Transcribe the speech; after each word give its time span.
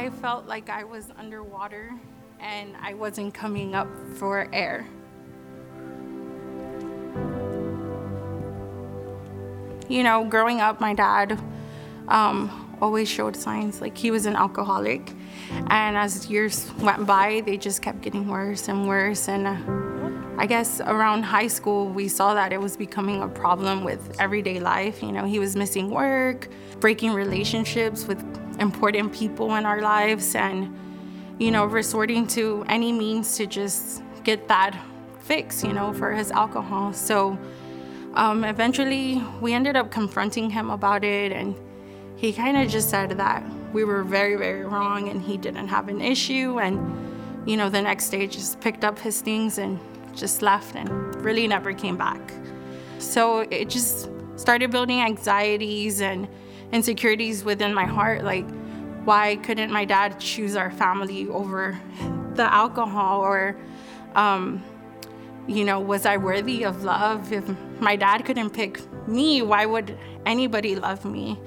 I 0.00 0.08
felt 0.08 0.46
like 0.46 0.70
I 0.70 0.82
was 0.84 1.10
underwater 1.18 1.92
and 2.38 2.74
I 2.80 2.94
wasn't 2.94 3.34
coming 3.34 3.74
up 3.74 3.86
for 4.14 4.48
air. 4.50 4.86
You 9.90 10.02
know, 10.02 10.24
growing 10.24 10.62
up, 10.62 10.80
my 10.80 10.94
dad 10.94 11.38
um, 12.08 12.78
always 12.80 13.10
showed 13.10 13.36
signs 13.36 13.82
like 13.82 13.98
he 13.98 14.10
was 14.10 14.24
an 14.24 14.36
alcoholic. 14.36 15.12
And 15.66 15.98
as 15.98 16.30
years 16.30 16.72
went 16.80 17.06
by, 17.06 17.42
they 17.44 17.58
just 17.58 17.82
kept 17.82 18.00
getting 18.00 18.26
worse 18.26 18.68
and 18.68 18.88
worse. 18.88 19.28
And 19.28 19.46
uh, 19.46 19.56
I 20.38 20.46
guess 20.46 20.80
around 20.80 21.24
high 21.24 21.48
school, 21.48 21.88
we 21.90 22.08
saw 22.08 22.32
that 22.32 22.54
it 22.54 22.60
was 22.62 22.74
becoming 22.74 23.20
a 23.20 23.28
problem 23.28 23.84
with 23.84 24.18
everyday 24.18 24.60
life. 24.60 25.02
You 25.02 25.12
know, 25.12 25.26
he 25.26 25.38
was 25.38 25.56
missing 25.56 25.90
work, 25.90 26.48
breaking 26.80 27.12
relationships 27.12 28.06
with 28.06 28.29
important 28.60 29.12
people 29.12 29.56
in 29.56 29.66
our 29.66 29.80
lives, 29.80 30.36
and, 30.36 30.72
you 31.38 31.50
know, 31.50 31.64
resorting 31.64 32.26
to 32.28 32.64
any 32.68 32.92
means 32.92 33.36
to 33.38 33.46
just 33.46 34.02
get 34.22 34.46
that 34.48 34.78
fix, 35.20 35.64
you 35.64 35.72
know, 35.72 35.92
for 35.92 36.12
his 36.12 36.30
alcohol. 36.30 36.92
So 36.92 37.36
um, 38.14 38.44
eventually, 38.44 39.22
we 39.40 39.54
ended 39.54 39.76
up 39.76 39.90
confronting 39.90 40.50
him 40.50 40.70
about 40.70 41.02
it, 41.02 41.32
and 41.32 41.56
he 42.16 42.32
kind 42.32 42.56
of 42.56 42.68
just 42.68 42.90
said 42.90 43.10
that 43.16 43.42
we 43.72 43.84
were 43.84 44.02
very, 44.02 44.36
very 44.36 44.64
wrong 44.64 45.08
and 45.08 45.22
he 45.22 45.38
didn't 45.38 45.68
have 45.68 45.88
an 45.88 46.00
issue. 46.00 46.58
And, 46.58 47.48
you 47.48 47.56
know, 47.56 47.70
the 47.70 47.80
next 47.80 48.10
day 48.10 48.26
just 48.26 48.60
picked 48.60 48.84
up 48.84 48.98
his 48.98 49.22
things 49.22 49.58
and 49.58 49.78
just 50.14 50.42
left 50.42 50.74
and 50.74 50.90
really 51.24 51.46
never 51.46 51.72
came 51.72 51.96
back. 51.96 52.20
So 52.98 53.40
it 53.50 53.70
just 53.70 54.10
started 54.36 54.70
building 54.70 55.00
anxieties 55.00 56.02
and 56.02 56.28
insecurities 56.72 57.44
within 57.44 57.74
my 57.74 57.84
heart. 57.84 58.24
Like, 58.24 58.48
why 59.04 59.36
couldn't 59.36 59.70
my 59.72 59.84
dad 59.84 60.20
choose 60.20 60.56
our 60.56 60.70
family 60.70 61.28
over 61.28 61.78
the 62.34 62.52
alcohol? 62.52 63.20
Or, 63.20 63.56
um, 64.14 64.62
you 65.46 65.64
know, 65.64 65.80
was 65.80 66.06
I 66.06 66.16
worthy 66.16 66.64
of 66.64 66.84
love? 66.84 67.32
If 67.32 67.44
my 67.80 67.96
dad 67.96 68.24
couldn't 68.24 68.50
pick 68.50 68.80
me, 69.08 69.42
why 69.42 69.66
would 69.66 69.96
anybody 70.26 70.76
love 70.76 71.04
me? 71.04 71.38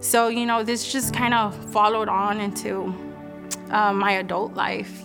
So, 0.00 0.28
you 0.28 0.46
know, 0.46 0.62
this 0.62 0.92
just 0.92 1.14
kind 1.14 1.32
of 1.32 1.54
followed 1.72 2.08
on 2.08 2.40
into 2.40 2.94
uh, 3.70 3.92
my 3.92 4.12
adult 4.12 4.54
life. 4.54 5.04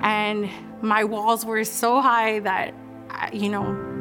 And 0.00 0.50
my 0.82 1.04
walls 1.04 1.44
were 1.44 1.64
so 1.64 2.00
high 2.00 2.40
that, 2.40 2.74
you 3.32 3.48
know, 3.48 3.95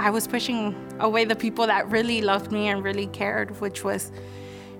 I 0.00 0.08
was 0.08 0.26
pushing 0.26 0.74
away 0.98 1.26
the 1.26 1.36
people 1.36 1.66
that 1.66 1.86
really 1.90 2.22
loved 2.22 2.52
me 2.52 2.68
and 2.68 2.82
really 2.82 3.06
cared, 3.08 3.60
which 3.60 3.84
was 3.84 4.10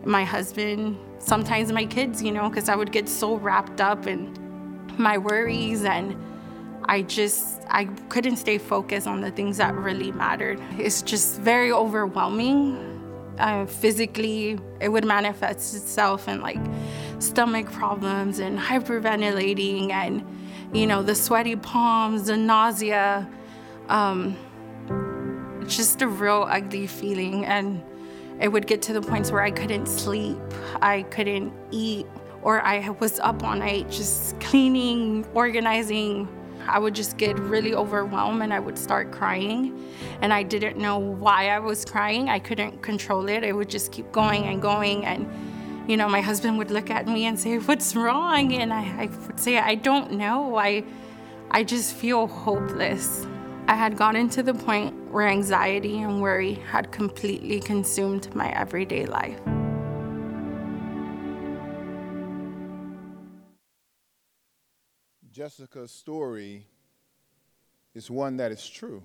my 0.02 0.24
husband, 0.24 0.98
sometimes 1.18 1.70
my 1.70 1.84
kids, 1.84 2.22
you 2.22 2.32
know, 2.32 2.48
because 2.48 2.70
I 2.70 2.74
would 2.74 2.90
get 2.90 3.06
so 3.06 3.36
wrapped 3.36 3.82
up 3.82 4.06
in 4.06 4.34
my 4.96 5.18
worries 5.18 5.84
and 5.84 6.16
I 6.86 7.02
just 7.02 7.60
I 7.68 7.84
couldn't 8.08 8.36
stay 8.36 8.56
focused 8.56 9.06
on 9.06 9.20
the 9.20 9.30
things 9.30 9.58
that 9.58 9.74
really 9.74 10.10
mattered. 10.10 10.58
It's 10.78 11.02
just 11.02 11.38
very 11.38 11.70
overwhelming 11.70 12.86
uh, 13.38 13.66
physically 13.66 14.58
it 14.80 14.88
would 14.88 15.04
manifest 15.04 15.74
itself 15.74 16.28
in 16.28 16.40
like 16.40 16.58
stomach 17.18 17.70
problems 17.72 18.38
and 18.38 18.58
hyperventilating 18.58 19.90
and 19.90 20.24
you 20.74 20.86
know 20.86 21.02
the 21.02 21.14
sweaty 21.14 21.56
palms 21.56 22.26
the 22.26 22.36
nausea 22.36 23.26
um, 23.88 24.36
just 25.66 26.02
a 26.02 26.06
real 26.08 26.46
ugly 26.48 26.86
feeling 26.86 27.44
and 27.46 27.82
it 28.40 28.48
would 28.48 28.66
get 28.66 28.80
to 28.82 28.92
the 28.92 29.02
points 29.02 29.30
where 29.30 29.42
i 29.42 29.50
couldn't 29.50 29.86
sleep 29.86 30.38
i 30.82 31.02
couldn't 31.04 31.52
eat 31.70 32.06
or 32.42 32.62
i 32.62 32.88
was 33.00 33.20
up 33.20 33.42
all 33.42 33.56
night 33.56 33.90
just 33.90 34.38
cleaning 34.40 35.24
organizing 35.34 36.28
I 36.68 36.78
would 36.78 36.94
just 36.94 37.16
get 37.16 37.38
really 37.38 37.74
overwhelmed 37.74 38.42
and 38.42 38.52
I 38.52 38.60
would 38.60 38.78
start 38.78 39.10
crying. 39.10 39.92
And 40.20 40.32
I 40.32 40.42
didn't 40.42 40.76
know 40.76 40.98
why 40.98 41.48
I 41.48 41.58
was 41.58 41.84
crying. 41.84 42.28
I 42.28 42.38
couldn't 42.38 42.82
control 42.82 43.28
it. 43.28 43.42
It 43.42 43.54
would 43.54 43.68
just 43.68 43.92
keep 43.92 44.10
going 44.12 44.44
and 44.44 44.60
going. 44.60 45.04
And, 45.04 45.28
you 45.88 45.96
know, 45.96 46.08
my 46.08 46.20
husband 46.20 46.58
would 46.58 46.70
look 46.70 46.90
at 46.90 47.06
me 47.06 47.26
and 47.26 47.38
say, 47.38 47.58
What's 47.58 47.96
wrong? 47.96 48.52
And 48.52 48.72
I, 48.72 49.02
I 49.02 49.06
would 49.26 49.40
say, 49.40 49.58
I 49.58 49.74
don't 49.74 50.12
know. 50.12 50.56
I, 50.56 50.84
I 51.50 51.64
just 51.64 51.94
feel 51.94 52.26
hopeless. 52.26 53.26
I 53.66 53.74
had 53.74 53.96
gotten 53.96 54.28
to 54.30 54.42
the 54.42 54.54
point 54.54 54.94
where 55.10 55.26
anxiety 55.26 56.02
and 56.02 56.20
worry 56.20 56.54
had 56.54 56.92
completely 56.92 57.60
consumed 57.60 58.34
my 58.34 58.50
everyday 58.50 59.06
life. 59.06 59.40
Jessica's 65.30 65.90
story 65.90 66.66
is 67.94 68.10
one 68.10 68.36
that 68.36 68.52
is 68.52 68.68
true. 68.68 69.02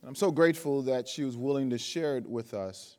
And 0.00 0.08
I'm 0.08 0.14
so 0.14 0.30
grateful 0.30 0.82
that 0.82 1.06
she 1.06 1.24
was 1.24 1.36
willing 1.36 1.70
to 1.70 1.78
share 1.78 2.16
it 2.16 2.26
with 2.26 2.54
us 2.54 2.96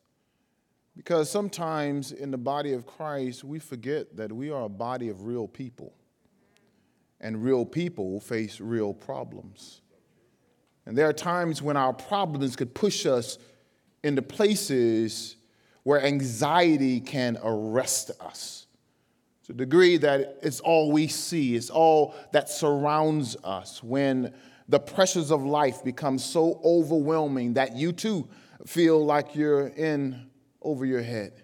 because 0.96 1.30
sometimes 1.30 2.12
in 2.12 2.30
the 2.30 2.38
body 2.38 2.72
of 2.72 2.86
Christ, 2.86 3.44
we 3.44 3.58
forget 3.58 4.16
that 4.16 4.32
we 4.32 4.50
are 4.50 4.64
a 4.64 4.68
body 4.68 5.08
of 5.08 5.24
real 5.26 5.48
people, 5.48 5.94
and 7.20 7.42
real 7.42 7.64
people 7.64 8.20
face 8.20 8.60
real 8.60 8.92
problems. 8.92 9.81
And 10.86 10.96
there 10.96 11.08
are 11.08 11.12
times 11.12 11.62
when 11.62 11.76
our 11.76 11.92
problems 11.92 12.56
could 12.56 12.74
push 12.74 13.06
us 13.06 13.38
into 14.02 14.22
places 14.22 15.36
where 15.84 16.02
anxiety 16.04 17.00
can 17.00 17.38
arrest 17.42 18.10
us 18.20 18.66
to 19.44 19.52
the 19.52 19.58
degree 19.58 19.96
that 19.98 20.38
it's 20.42 20.60
all 20.60 20.92
we 20.92 21.08
see, 21.08 21.56
it's 21.56 21.70
all 21.70 22.14
that 22.32 22.48
surrounds 22.48 23.36
us 23.42 23.82
when 23.82 24.32
the 24.68 24.78
pressures 24.78 25.30
of 25.30 25.44
life 25.44 25.82
become 25.82 26.18
so 26.18 26.60
overwhelming 26.64 27.54
that 27.54 27.76
you 27.76 27.92
too 27.92 28.28
feel 28.66 29.04
like 29.04 29.34
you're 29.34 29.68
in 29.68 30.30
over 30.62 30.86
your 30.86 31.02
head. 31.02 31.41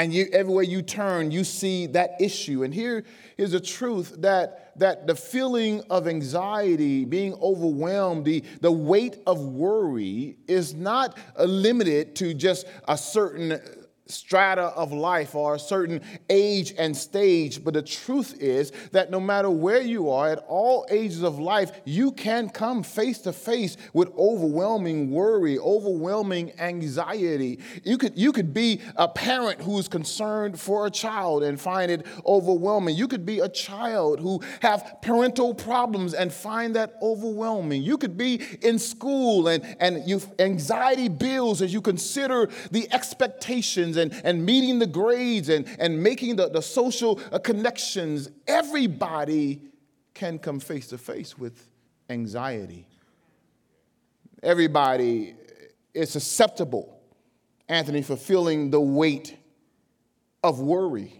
And 0.00 0.14
you, 0.14 0.28
everywhere 0.32 0.64
you 0.64 0.80
turn, 0.80 1.30
you 1.30 1.44
see 1.44 1.86
that 1.88 2.12
issue. 2.22 2.62
And 2.62 2.72
here 2.72 3.04
is 3.36 3.52
the 3.52 3.60
truth 3.60 4.14
that, 4.20 4.72
that 4.78 5.06
the 5.06 5.14
feeling 5.14 5.82
of 5.90 6.08
anxiety, 6.08 7.04
being 7.04 7.34
overwhelmed, 7.34 8.24
the, 8.24 8.42
the 8.62 8.72
weight 8.72 9.18
of 9.26 9.44
worry 9.44 10.38
is 10.48 10.72
not 10.72 11.18
limited 11.38 12.16
to 12.16 12.32
just 12.32 12.66
a 12.88 12.96
certain 12.96 13.60
strata 14.10 14.62
of 14.62 14.92
life 14.92 15.34
or 15.34 15.54
a 15.54 15.58
certain 15.58 16.00
age 16.28 16.74
and 16.78 16.96
stage, 16.96 17.62
but 17.64 17.74
the 17.74 17.82
truth 17.82 18.34
is 18.40 18.72
that 18.92 19.10
no 19.10 19.20
matter 19.20 19.50
where 19.50 19.80
you 19.80 20.10
are, 20.10 20.30
at 20.30 20.44
all 20.48 20.86
ages 20.90 21.22
of 21.22 21.38
life, 21.38 21.72
you 21.84 22.12
can 22.12 22.48
come 22.48 22.82
face 22.82 23.18
to 23.20 23.32
face 23.32 23.76
with 23.92 24.10
overwhelming 24.16 25.10
worry, 25.10 25.58
overwhelming 25.58 26.52
anxiety. 26.58 27.58
You 27.84 27.98
could, 27.98 28.18
you 28.18 28.32
could 28.32 28.52
be 28.52 28.80
a 28.96 29.08
parent 29.08 29.62
who's 29.62 29.88
concerned 29.88 30.58
for 30.58 30.86
a 30.86 30.90
child 30.90 31.42
and 31.42 31.60
find 31.60 31.90
it 31.90 32.06
overwhelming. 32.26 32.96
You 32.96 33.08
could 33.08 33.26
be 33.26 33.40
a 33.40 33.48
child 33.48 34.20
who 34.20 34.40
have 34.60 34.98
parental 35.02 35.54
problems 35.54 36.14
and 36.14 36.32
find 36.32 36.76
that 36.76 36.94
overwhelming. 37.02 37.82
You 37.82 37.98
could 37.98 38.16
be 38.16 38.40
in 38.62 38.78
school 38.78 39.48
and, 39.48 39.76
and 39.80 40.08
you 40.08 40.20
anxiety 40.38 41.08
builds 41.08 41.62
as 41.62 41.72
you 41.72 41.80
consider 41.80 42.48
the 42.70 42.92
expectations 42.92 43.96
and, 44.00 44.20
and 44.24 44.44
meeting 44.44 44.78
the 44.78 44.86
grades 44.86 45.48
and, 45.48 45.66
and 45.78 46.02
making 46.02 46.36
the, 46.36 46.48
the 46.48 46.60
social 46.62 47.20
uh, 47.30 47.38
connections, 47.38 48.28
everybody 48.48 49.62
can 50.14 50.38
come 50.38 50.58
face 50.58 50.88
to 50.88 50.98
face 50.98 51.38
with 51.38 51.68
anxiety. 52.08 52.86
Everybody 54.42 55.34
is 55.94 56.10
susceptible, 56.10 57.00
Anthony, 57.68 58.02
for 58.02 58.16
feeling 58.16 58.70
the 58.70 58.80
weight 58.80 59.36
of 60.42 60.60
worry 60.60 61.19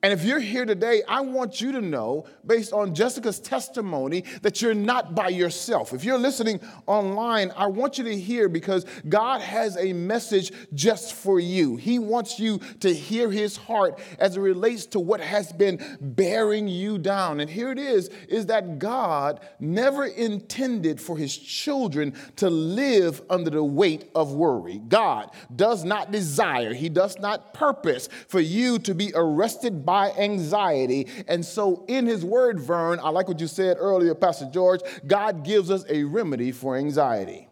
and 0.00 0.12
if 0.12 0.24
you're 0.24 0.38
here 0.38 0.64
today, 0.64 1.02
I 1.08 1.22
want 1.22 1.60
you 1.60 1.72
to 1.72 1.80
know, 1.80 2.26
based 2.46 2.72
on 2.72 2.94
Jessica's 2.94 3.40
testimony, 3.40 4.22
that 4.42 4.62
you're 4.62 4.72
not 4.72 5.16
by 5.16 5.28
yourself. 5.28 5.92
If 5.92 6.04
you're 6.04 6.18
listening 6.18 6.60
online, 6.86 7.50
I 7.56 7.66
want 7.66 7.98
you 7.98 8.04
to 8.04 8.16
hear 8.16 8.48
because 8.48 8.86
God 9.08 9.40
has 9.40 9.76
a 9.76 9.92
message 9.92 10.52
just 10.72 11.14
for 11.14 11.40
you. 11.40 11.74
He 11.74 11.98
wants 11.98 12.38
you 12.38 12.60
to 12.78 12.94
hear 12.94 13.28
his 13.28 13.56
heart 13.56 13.98
as 14.20 14.36
it 14.36 14.40
relates 14.40 14.86
to 14.86 15.00
what 15.00 15.20
has 15.20 15.52
been 15.52 15.84
bearing 16.00 16.68
you 16.68 16.98
down. 16.98 17.40
And 17.40 17.50
here 17.50 17.72
it 17.72 17.78
is 17.78 18.08
is 18.28 18.46
that 18.46 18.78
God 18.78 19.40
never 19.58 20.04
intended 20.04 21.00
for 21.00 21.18
his 21.18 21.36
children 21.36 22.14
to 22.36 22.48
live 22.48 23.20
under 23.28 23.50
the 23.50 23.64
weight 23.64 24.10
of 24.14 24.32
worry. 24.32 24.80
God 24.88 25.32
does 25.56 25.82
not 25.82 26.12
desire, 26.12 26.72
he 26.72 26.88
does 26.88 27.18
not 27.18 27.52
purpose 27.52 28.08
for 28.28 28.38
you 28.38 28.78
to 28.78 28.94
be 28.94 29.10
arrested 29.16 29.84
by 29.88 30.10
anxiety. 30.18 31.06
And 31.28 31.42
so, 31.42 31.86
in 31.88 32.04
His 32.04 32.22
Word, 32.22 32.60
Vern, 32.60 33.00
I 33.02 33.08
like 33.08 33.26
what 33.26 33.40
you 33.40 33.46
said 33.46 33.78
earlier, 33.80 34.14
Pastor 34.14 34.46
George, 34.52 34.82
God 35.06 35.46
gives 35.46 35.70
us 35.70 35.82
a 35.88 36.04
remedy 36.04 36.52
for 36.52 36.76
anxiety. 36.76 37.48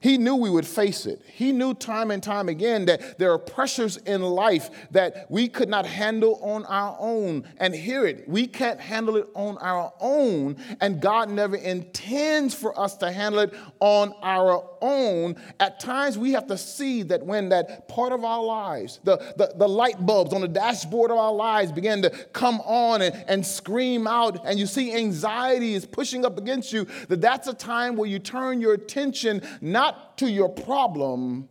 He 0.00 0.16
knew 0.16 0.36
we 0.36 0.48
would 0.48 0.66
face 0.66 1.04
it. 1.04 1.20
He 1.26 1.52
knew 1.52 1.74
time 1.74 2.10
and 2.10 2.22
time 2.22 2.48
again 2.48 2.86
that 2.86 3.18
there 3.18 3.32
are 3.32 3.38
pressures 3.38 3.98
in 3.98 4.22
life 4.22 4.70
that 4.92 5.30
we 5.30 5.46
could 5.46 5.68
not 5.68 5.84
handle 5.84 6.38
on 6.42 6.64
our 6.64 6.96
own. 6.98 7.46
And 7.58 7.74
hear 7.74 8.06
it, 8.06 8.26
we 8.26 8.46
can't 8.46 8.80
handle 8.80 9.16
it 9.16 9.28
on 9.34 9.58
our 9.58 9.92
own, 10.00 10.56
and 10.80 11.02
God 11.02 11.28
never 11.28 11.56
intends 11.56 12.54
for 12.54 12.78
us 12.80 12.96
to 12.98 13.12
handle 13.12 13.40
it 13.40 13.54
on 13.80 14.14
our 14.22 14.66
own. 14.84 15.36
At 15.58 15.80
times, 15.80 16.18
we 16.18 16.32
have 16.32 16.46
to 16.48 16.58
see 16.58 17.02
that 17.04 17.24
when 17.24 17.48
that 17.48 17.88
part 17.88 18.12
of 18.12 18.24
our 18.24 18.42
lives, 18.42 19.00
the, 19.04 19.16
the, 19.36 19.54
the 19.56 19.68
light 19.68 20.04
bulbs 20.04 20.32
on 20.32 20.42
the 20.42 20.48
dashboard 20.48 21.10
of 21.10 21.16
our 21.16 21.32
lives 21.32 21.72
begin 21.72 22.02
to 22.02 22.10
come 22.32 22.60
on 22.60 23.02
and, 23.02 23.24
and 23.26 23.46
scream 23.46 24.06
out, 24.06 24.44
and 24.46 24.58
you 24.58 24.66
see 24.66 24.94
anxiety 24.94 25.74
is 25.74 25.86
pushing 25.86 26.24
up 26.24 26.38
against 26.38 26.72
you, 26.72 26.86
that 27.08 27.20
that's 27.20 27.48
a 27.48 27.54
time 27.54 27.96
where 27.96 28.08
you 28.08 28.18
turn 28.18 28.60
your 28.60 28.74
attention 28.74 29.42
not 29.60 30.18
to 30.18 30.30
your 30.30 30.48
problem, 30.48 31.48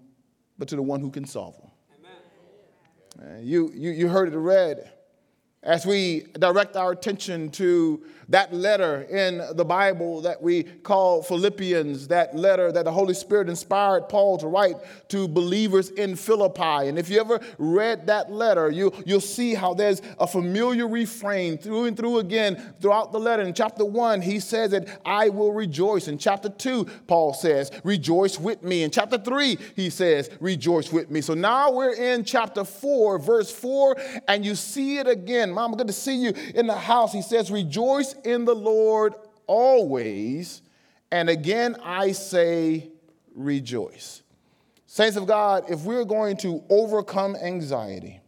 but 0.57 0.67
to 0.67 0.75
the 0.75 0.81
one 0.81 0.99
who 0.99 1.09
can 1.09 1.25
solve 1.25 1.55
them. 1.57 1.69
You, 3.41 3.71
you, 3.73 3.91
you 3.91 4.07
heard 4.09 4.33
it 4.33 4.37
read 4.37 4.91
as 5.63 5.85
we 5.85 6.25
direct 6.39 6.75
our 6.75 6.91
attention 6.91 7.49
to 7.51 8.03
that 8.29 8.53
letter 8.53 9.01
in 9.03 9.43
the 9.55 9.65
Bible 9.65 10.21
that 10.21 10.41
we 10.41 10.63
call 10.63 11.21
Philippians, 11.21 12.07
that 12.07 12.35
letter 12.35 12.71
that 12.71 12.85
the 12.85 12.91
Holy 12.91 13.13
Spirit 13.13 13.49
inspired 13.49 14.07
Paul 14.07 14.37
to 14.37 14.47
write 14.47 14.75
to 15.09 15.27
believers 15.27 15.89
in 15.89 16.15
Philippi. 16.15 16.87
And 16.87 16.97
if 16.97 17.09
you 17.09 17.19
ever 17.19 17.39
read 17.57 18.07
that 18.07 18.31
letter, 18.31 18.71
you, 18.71 18.93
you'll 19.05 19.19
see 19.19 19.53
how 19.53 19.73
there's 19.73 20.01
a 20.19 20.25
familiar 20.25 20.87
refrain 20.87 21.57
through 21.57 21.85
and 21.85 21.97
through 21.97 22.19
again 22.19 22.73
throughout 22.81 23.11
the 23.11 23.19
letter. 23.19 23.43
In 23.43 23.53
chapter 23.53 23.85
one, 23.85 24.21
he 24.21 24.39
says 24.39 24.71
that 24.71 25.01
I 25.05 25.29
will 25.29 25.51
rejoice. 25.51 26.07
In 26.07 26.17
chapter 26.17 26.49
two, 26.49 26.85
Paul 27.07 27.33
says, 27.33 27.71
rejoice 27.83 28.39
with 28.39 28.63
me. 28.63 28.83
In 28.83 28.89
chapter 28.89 29.17
three, 29.17 29.57
he 29.75 29.89
says, 29.89 30.29
rejoice 30.39 30.91
with 30.91 31.11
me. 31.11 31.19
So 31.21 31.33
now 31.33 31.71
we're 31.71 31.93
in 31.93 32.23
chapter 32.23 32.63
four, 32.63 33.19
verse 33.19 33.51
four, 33.51 33.97
and 34.27 34.45
you 34.45 34.55
see 34.55 34.97
it 34.97 35.07
again. 35.07 35.52
Mama, 35.53 35.77
good 35.77 35.87
to 35.87 35.93
see 35.93 36.15
you 36.15 36.33
in 36.55 36.67
the 36.67 36.75
house. 36.75 37.13
He 37.13 37.21
says, 37.21 37.51
rejoice 37.51 38.13
in 38.23 38.45
the 38.45 38.55
Lord 38.55 39.13
always. 39.47 40.61
And 41.11 41.29
again, 41.29 41.75
I 41.83 42.11
say, 42.11 42.89
rejoice. 43.35 44.23
Saints 44.87 45.17
of 45.17 45.25
God, 45.25 45.65
if 45.69 45.81
we're 45.81 46.05
going 46.05 46.37
to 46.37 46.63
overcome 46.69 47.35
anxiety, 47.35 48.21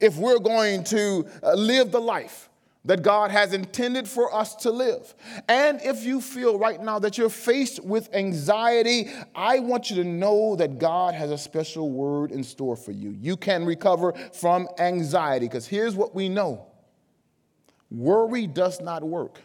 if 0.00 0.16
we're 0.16 0.38
going 0.38 0.84
to 0.84 1.26
uh, 1.42 1.54
live 1.54 1.90
the 1.90 2.00
life 2.00 2.48
that 2.84 3.02
God 3.02 3.30
has 3.30 3.52
intended 3.52 4.08
for 4.08 4.34
us 4.34 4.54
to 4.56 4.70
live, 4.70 5.14
and 5.48 5.80
if 5.82 6.04
you 6.04 6.20
feel 6.20 6.58
right 6.58 6.80
now 6.80 6.98
that 7.00 7.18
you're 7.18 7.28
faced 7.28 7.84
with 7.84 8.08
anxiety, 8.14 9.10
I 9.34 9.58
want 9.58 9.90
you 9.90 9.96
to 9.96 10.04
know 10.04 10.56
that 10.56 10.78
God 10.78 11.14
has 11.14 11.30
a 11.30 11.38
special 11.38 11.90
word 11.90 12.30
in 12.30 12.42
store 12.42 12.76
for 12.76 12.92
you. 12.92 13.10
You 13.20 13.36
can 13.36 13.64
recover 13.64 14.12
from 14.32 14.68
anxiety 14.78 15.46
because 15.46 15.66
here's 15.66 15.96
what 15.96 16.14
we 16.14 16.28
know 16.28 16.67
Worry 17.90 18.46
does 18.46 18.80
not 18.80 19.02
work. 19.02 19.40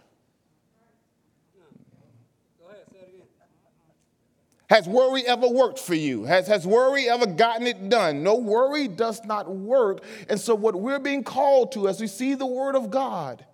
Has 4.69 4.87
worry 4.87 5.23
ever 5.27 5.47
worked 5.47 5.77
for 5.77 5.93
you? 5.93 6.23
Has, 6.23 6.47
has 6.47 6.65
worry 6.65 7.07
ever 7.07 7.27
gotten 7.27 7.67
it 7.67 7.89
done? 7.89 8.23
No, 8.23 8.35
worry 8.35 8.87
does 8.87 9.23
not 9.23 9.47
work. 9.47 10.03
And 10.29 10.39
so, 10.39 10.55
what 10.55 10.73
we're 10.73 10.97
being 10.97 11.23
called 11.23 11.73
to 11.73 11.87
as 11.87 12.01
we 12.01 12.07
see 12.07 12.33
the 12.33 12.47
Word 12.47 12.75
of 12.75 12.89
God 12.89 13.45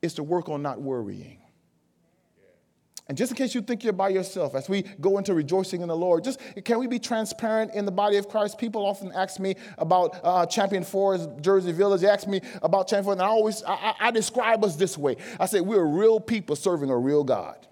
is 0.00 0.14
to 0.14 0.22
work 0.22 0.48
on 0.48 0.62
not 0.62 0.80
worrying. 0.80 1.38
And 3.06 3.18
just 3.18 3.32
in 3.32 3.36
case 3.36 3.54
you 3.54 3.60
think 3.60 3.84
you're 3.84 3.92
by 3.92 4.08
yourself, 4.08 4.54
as 4.54 4.66
we 4.66 4.82
go 5.00 5.18
into 5.18 5.34
rejoicing 5.34 5.82
in 5.82 5.88
the 5.88 5.96
Lord, 5.96 6.24
just 6.24 6.40
can 6.64 6.78
we 6.78 6.86
be 6.86 6.98
transparent 6.98 7.74
in 7.74 7.84
the 7.84 7.92
body 7.92 8.16
of 8.16 8.28
Christ? 8.28 8.56
People 8.56 8.86
often 8.86 9.12
ask 9.12 9.38
me 9.38 9.56
about 9.76 10.18
uh, 10.24 10.46
Champion 10.46 10.84
Forest, 10.84 11.28
Jersey 11.42 11.72
Village. 11.72 12.00
They 12.00 12.08
ask 12.08 12.26
me 12.26 12.40
about 12.62 12.88
Champion 12.88 13.04
Forest, 13.04 13.20
and 13.20 13.22
I 13.22 13.30
always 13.30 13.62
I, 13.64 13.94
I 14.00 14.10
describe 14.10 14.64
us 14.64 14.76
this 14.76 14.96
way. 14.96 15.18
I 15.38 15.44
say 15.44 15.60
we're 15.60 15.84
real 15.84 16.18
people 16.18 16.56
serving 16.56 16.88
a 16.88 16.96
real 16.96 17.24
God. 17.24 17.66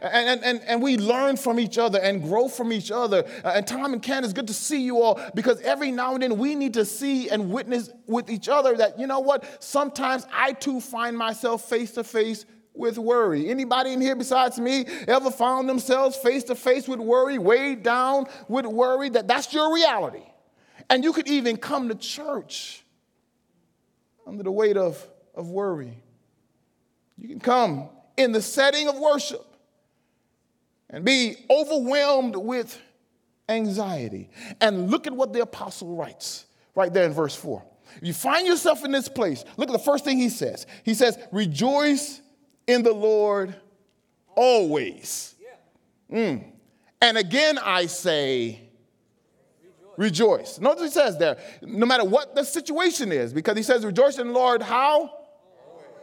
And, 0.00 0.44
and, 0.44 0.60
and 0.62 0.80
we 0.80 0.96
learn 0.96 1.36
from 1.36 1.58
each 1.58 1.76
other 1.76 1.98
and 1.98 2.22
grow 2.22 2.48
from 2.48 2.72
each 2.72 2.92
other. 2.92 3.24
Uh, 3.44 3.54
and 3.56 3.66
Tom 3.66 3.92
and 3.92 4.00
Ken, 4.00 4.22
it's 4.22 4.32
good 4.32 4.46
to 4.46 4.54
see 4.54 4.80
you 4.82 5.02
all 5.02 5.20
because 5.34 5.60
every 5.62 5.90
now 5.90 6.14
and 6.14 6.22
then 6.22 6.38
we 6.38 6.54
need 6.54 6.74
to 6.74 6.84
see 6.84 7.28
and 7.30 7.50
witness 7.50 7.90
with 8.06 8.30
each 8.30 8.48
other 8.48 8.76
that, 8.76 8.98
you 8.98 9.08
know 9.08 9.18
what, 9.18 9.62
sometimes 9.62 10.24
I 10.32 10.52
too 10.52 10.80
find 10.80 11.18
myself 11.18 11.68
face 11.68 11.92
to 11.92 12.04
face 12.04 12.44
with 12.78 12.96
worry. 12.96 13.48
Anybody 13.48 13.92
in 13.92 14.00
here 14.00 14.16
besides 14.16 14.58
me 14.58 14.86
ever 15.06 15.30
found 15.30 15.68
themselves 15.68 16.16
face 16.16 16.44
to 16.44 16.54
face 16.54 16.88
with 16.88 17.00
worry, 17.00 17.38
weighed 17.38 17.82
down 17.82 18.26
with 18.48 18.64
worry? 18.64 19.08
That 19.10 19.28
that's 19.28 19.52
your 19.52 19.74
reality. 19.74 20.24
And 20.88 21.04
you 21.04 21.12
could 21.12 21.28
even 21.28 21.56
come 21.56 21.88
to 21.88 21.94
church 21.94 22.84
under 24.26 24.42
the 24.42 24.52
weight 24.52 24.76
of, 24.76 25.06
of 25.34 25.50
worry. 25.50 26.02
You 27.18 27.28
can 27.28 27.40
come 27.40 27.88
in 28.16 28.32
the 28.32 28.42
setting 28.42 28.88
of 28.88 28.98
worship 28.98 29.44
and 30.90 31.04
be 31.04 31.36
overwhelmed 31.50 32.36
with 32.36 32.80
anxiety. 33.48 34.30
And 34.60 34.90
look 34.90 35.06
at 35.06 35.12
what 35.12 35.32
the 35.32 35.40
apostle 35.40 35.96
writes 35.96 36.46
right 36.74 36.92
there 36.92 37.04
in 37.04 37.12
verse 37.12 37.34
4. 37.34 37.62
If 37.96 38.06
you 38.06 38.12
find 38.12 38.46
yourself 38.46 38.84
in 38.84 38.92
this 38.92 39.08
place, 39.08 39.44
look 39.56 39.68
at 39.68 39.72
the 39.72 39.78
first 39.78 40.04
thing 40.04 40.18
he 40.18 40.28
says. 40.28 40.66
He 40.84 40.94
says, 40.94 41.18
Rejoice 41.32 42.20
in 42.68 42.82
the 42.82 42.92
Lord 42.92 43.56
always. 44.36 45.34
Mm. 46.12 46.44
And 47.00 47.18
again, 47.18 47.58
I 47.58 47.86
say, 47.86 48.60
rejoice. 49.96 50.60
Notice 50.60 50.84
he 50.84 50.90
says 50.90 51.18
there, 51.18 51.38
no 51.62 51.86
matter 51.86 52.04
what 52.04 52.34
the 52.34 52.44
situation 52.44 53.10
is, 53.10 53.32
because 53.32 53.56
he 53.56 53.62
says, 53.62 53.84
rejoice 53.84 54.18
in 54.18 54.28
the 54.28 54.32
Lord, 54.32 54.62
how? 54.62 55.14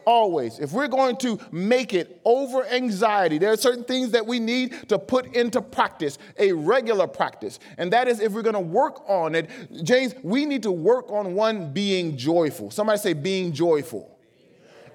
Always. 0.06 0.60
If 0.60 0.72
we're 0.72 0.88
going 0.88 1.18
to 1.18 1.40
make 1.52 1.94
it 1.94 2.22
over 2.26 2.66
anxiety, 2.66 3.38
there 3.38 3.52
are 3.52 3.58
certain 3.58 3.84
things 3.84 4.12
that 4.12 4.26
we 4.26 4.40
need 4.40 4.90
to 4.90 5.00
put 5.00 5.36
into 5.36 5.62
practice, 5.62 6.18
a 6.38 6.52
regular 6.52 7.08
practice. 7.08 7.60
And 7.78 7.92
that 7.94 8.08
is 8.08 8.20
if 8.20 8.32
we're 8.32 8.44
going 8.44 8.54
to 8.54 8.60
work 8.60 9.08
on 9.10 9.34
it, 9.34 9.50
James, 9.84 10.14
we 10.24 10.46
need 10.46 10.64
to 10.64 10.72
work 10.72 11.12
on 11.12 11.34
one 11.34 11.74
being 11.74 12.18
joyful. 12.18 12.70
Somebody 12.70 13.00
say, 13.00 13.14
being 13.14 13.52
joyful. 13.52 14.15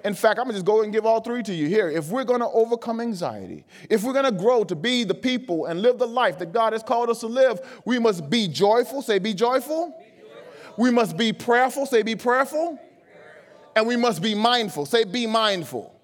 In 0.05 0.15
fact, 0.15 0.39
I'm 0.39 0.47
gonna 0.47 0.55
just 0.55 0.65
go 0.65 0.83
and 0.83 0.93
give 0.93 1.05
all 1.05 1.21
three 1.21 1.43
to 1.43 1.55
you 1.55 1.67
here. 1.67 1.91
If 1.91 2.09
we're 2.09 2.25
gonna 2.25 2.51
overcome 2.51 3.01
anxiety, 3.01 3.65
if 3.91 4.03
we're 4.03 4.15
gonna 4.15 4.33
grow 4.33 4.65
to 4.65 4.75
be 4.75 5.05
the 5.05 5.15
people 5.15 5.67
and 5.67 5.83
live 5.83 5.99
the 5.99 6.07
life 6.07 6.39
that 6.39 6.53
God 6.53 6.73
has 6.73 6.83
called 6.83 7.11
us 7.11 7.21
to 7.21 7.27
live, 7.27 7.61
we 7.85 7.99
must 7.99 8.31
be 8.31 8.49
joyful. 8.49 9.03
Say, 9.03 9.19
be 9.19 9.35
joyful. 9.35 9.89
Be 9.89 10.23
joyful. 10.23 10.83
We 10.83 10.91
must 10.91 11.17
be 11.17 11.33
prayerful. 11.33 11.85
Say, 11.87 12.03
be 12.03 12.17
prayerful. 12.17 12.73
be 12.73 12.77
prayerful. 12.77 13.73
And 13.77 13.87
we 13.87 13.97
must 13.97 14.23
be 14.23 14.35
mindful. 14.35 14.87
Say, 14.87 15.05
be 15.05 15.27
mindful. 15.27 15.95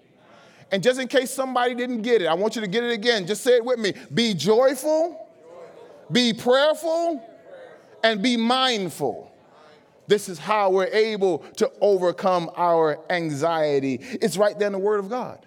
And 0.71 0.83
just 0.83 0.99
in 0.99 1.07
case 1.07 1.31
somebody 1.31 1.73
didn't 1.75 2.01
get 2.01 2.21
it, 2.21 2.25
I 2.25 2.33
want 2.33 2.55
you 2.55 2.61
to 2.61 2.67
get 2.67 2.83
it 2.83 2.91
again. 2.91 3.25
Just 3.25 3.43
say 3.43 3.55
it 3.55 3.65
with 3.65 3.79
me. 3.79 3.93
Be 4.13 4.33
joyful, 4.33 5.27
be 6.11 6.33
prayerful, 6.33 7.23
and 8.03 8.21
be 8.21 8.35
mindful. 8.35 9.26
This 10.07 10.29
is 10.29 10.39
how 10.39 10.69
we're 10.69 10.85
able 10.85 11.39
to 11.57 11.71
overcome 11.81 12.49
our 12.55 12.99
anxiety. 13.09 13.99
It's 14.01 14.37
right 14.37 14.57
there 14.57 14.67
in 14.67 14.73
the 14.73 14.79
Word 14.79 14.99
of 14.99 15.09
God. 15.09 15.45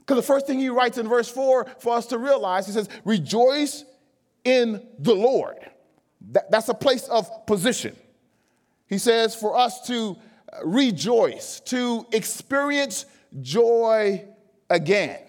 Because 0.00 0.16
the 0.16 0.26
first 0.26 0.46
thing 0.46 0.60
he 0.60 0.68
writes 0.68 0.98
in 0.98 1.08
verse 1.08 1.28
4 1.30 1.66
for 1.78 1.96
us 1.96 2.06
to 2.06 2.18
realize, 2.18 2.66
he 2.66 2.72
says, 2.72 2.88
Rejoice 3.04 3.84
in 4.44 4.86
the 4.98 5.14
Lord. 5.14 5.56
That, 6.32 6.50
that's 6.50 6.68
a 6.68 6.74
place 6.74 7.08
of 7.08 7.46
position. 7.46 7.96
He 8.86 8.98
says, 8.98 9.34
For 9.34 9.56
us 9.56 9.86
to 9.86 10.16
rejoice, 10.62 11.60
to 11.60 12.06
experience 12.12 13.06
joy 13.40 14.24
again, 14.68 15.20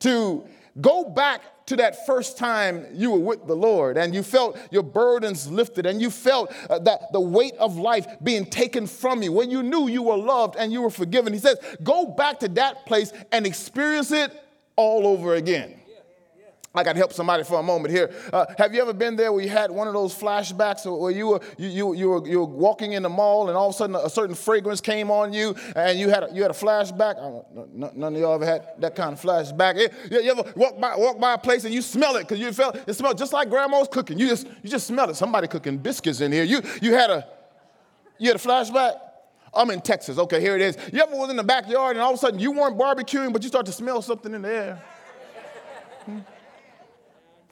to 0.00 0.44
go 0.80 1.04
back 1.04 1.42
to 1.70 1.76
that 1.76 2.04
first 2.04 2.36
time 2.36 2.84
you 2.92 3.12
were 3.12 3.20
with 3.20 3.46
the 3.46 3.54
Lord 3.54 3.96
and 3.96 4.12
you 4.12 4.24
felt 4.24 4.58
your 4.72 4.82
burdens 4.82 5.48
lifted 5.48 5.86
and 5.86 6.02
you 6.02 6.10
felt 6.10 6.52
uh, 6.68 6.80
that 6.80 7.12
the 7.12 7.20
weight 7.20 7.54
of 7.60 7.76
life 7.76 8.08
being 8.24 8.44
taken 8.44 8.88
from 8.88 9.22
you 9.22 9.30
when 9.30 9.52
you 9.52 9.62
knew 9.62 9.86
you 9.86 10.02
were 10.02 10.16
loved 10.16 10.56
and 10.56 10.72
you 10.72 10.82
were 10.82 10.90
forgiven. 10.90 11.32
He 11.32 11.38
says, 11.38 11.58
go 11.84 12.06
back 12.06 12.40
to 12.40 12.48
that 12.48 12.86
place 12.86 13.12
and 13.30 13.46
experience 13.46 14.10
it 14.10 14.32
all 14.74 15.06
over 15.06 15.36
again. 15.36 15.79
I 16.72 16.84
got 16.84 16.92
to 16.92 16.98
help 16.98 17.12
somebody 17.12 17.42
for 17.42 17.58
a 17.58 17.62
moment 17.64 17.92
here. 17.92 18.14
Uh, 18.32 18.46
have 18.56 18.72
you 18.72 18.80
ever 18.80 18.92
been 18.92 19.16
there 19.16 19.32
where 19.32 19.42
you 19.42 19.48
had 19.48 19.72
one 19.72 19.88
of 19.88 19.94
those 19.94 20.14
flashbacks 20.14 20.86
where 20.86 21.10
you 21.10 21.26
were, 21.26 21.40
you, 21.58 21.68
you, 21.68 21.94
you, 21.94 22.08
were, 22.08 22.28
you 22.28 22.38
were 22.38 22.44
walking 22.44 22.92
in 22.92 23.02
the 23.02 23.08
mall 23.08 23.48
and 23.48 23.56
all 23.56 23.70
of 23.70 23.74
a 23.74 23.78
sudden 23.78 23.96
a 23.96 24.08
certain 24.08 24.36
fragrance 24.36 24.80
came 24.80 25.10
on 25.10 25.32
you 25.32 25.56
and 25.74 25.98
you 25.98 26.08
had 26.10 26.22
a, 26.22 26.28
you 26.32 26.42
had 26.42 26.52
a 26.52 26.54
flashback? 26.54 27.16
none 27.74 28.14
of 28.14 28.20
y'all 28.20 28.34
ever 28.34 28.46
had 28.46 28.68
that 28.78 28.94
kind 28.94 29.14
of 29.14 29.20
flashback. 29.20 29.90
You, 30.12 30.30
ever 30.30 30.44
walk 30.54 30.80
by, 30.80 30.94
walk 30.94 31.18
by 31.18 31.34
a 31.34 31.38
place 31.38 31.64
and 31.64 31.74
you 31.74 31.82
smell 31.82 32.14
it 32.14 32.20
because 32.20 32.38
you 32.38 32.52
felt 32.52 32.76
it 32.86 32.94
smelled 32.94 33.18
just 33.18 33.32
like 33.32 33.50
grandma's 33.50 33.88
cooking. 33.88 34.16
You 34.16 34.28
just, 34.28 34.46
you 34.62 34.70
just 34.70 34.86
smelled 34.86 35.10
it. 35.10 35.16
Somebody 35.16 35.48
cooking 35.48 35.76
biscuits 35.76 36.20
in 36.20 36.30
here. 36.30 36.44
You, 36.44 36.62
you, 36.80 36.94
had 36.94 37.10
a, 37.10 37.26
you 38.18 38.28
had 38.28 38.36
a 38.36 38.38
flashback? 38.38 38.92
I'm 39.52 39.70
in 39.70 39.80
Texas. 39.80 40.18
Okay, 40.18 40.40
here 40.40 40.54
it 40.54 40.62
is. 40.62 40.76
You 40.92 41.02
ever 41.02 41.16
was 41.16 41.30
in 41.30 41.36
the 41.36 41.42
backyard 41.42 41.96
and 41.96 42.00
all 42.00 42.10
of 42.10 42.14
a 42.14 42.18
sudden 42.18 42.38
you 42.38 42.52
weren't 42.52 42.78
barbecuing, 42.78 43.32
but 43.32 43.42
you 43.42 43.48
start 43.48 43.66
to 43.66 43.72
smell 43.72 44.02
something 44.02 44.32
in 44.32 44.42
the 44.42 44.48
air? 44.48 44.84
Hmm? 46.04 46.18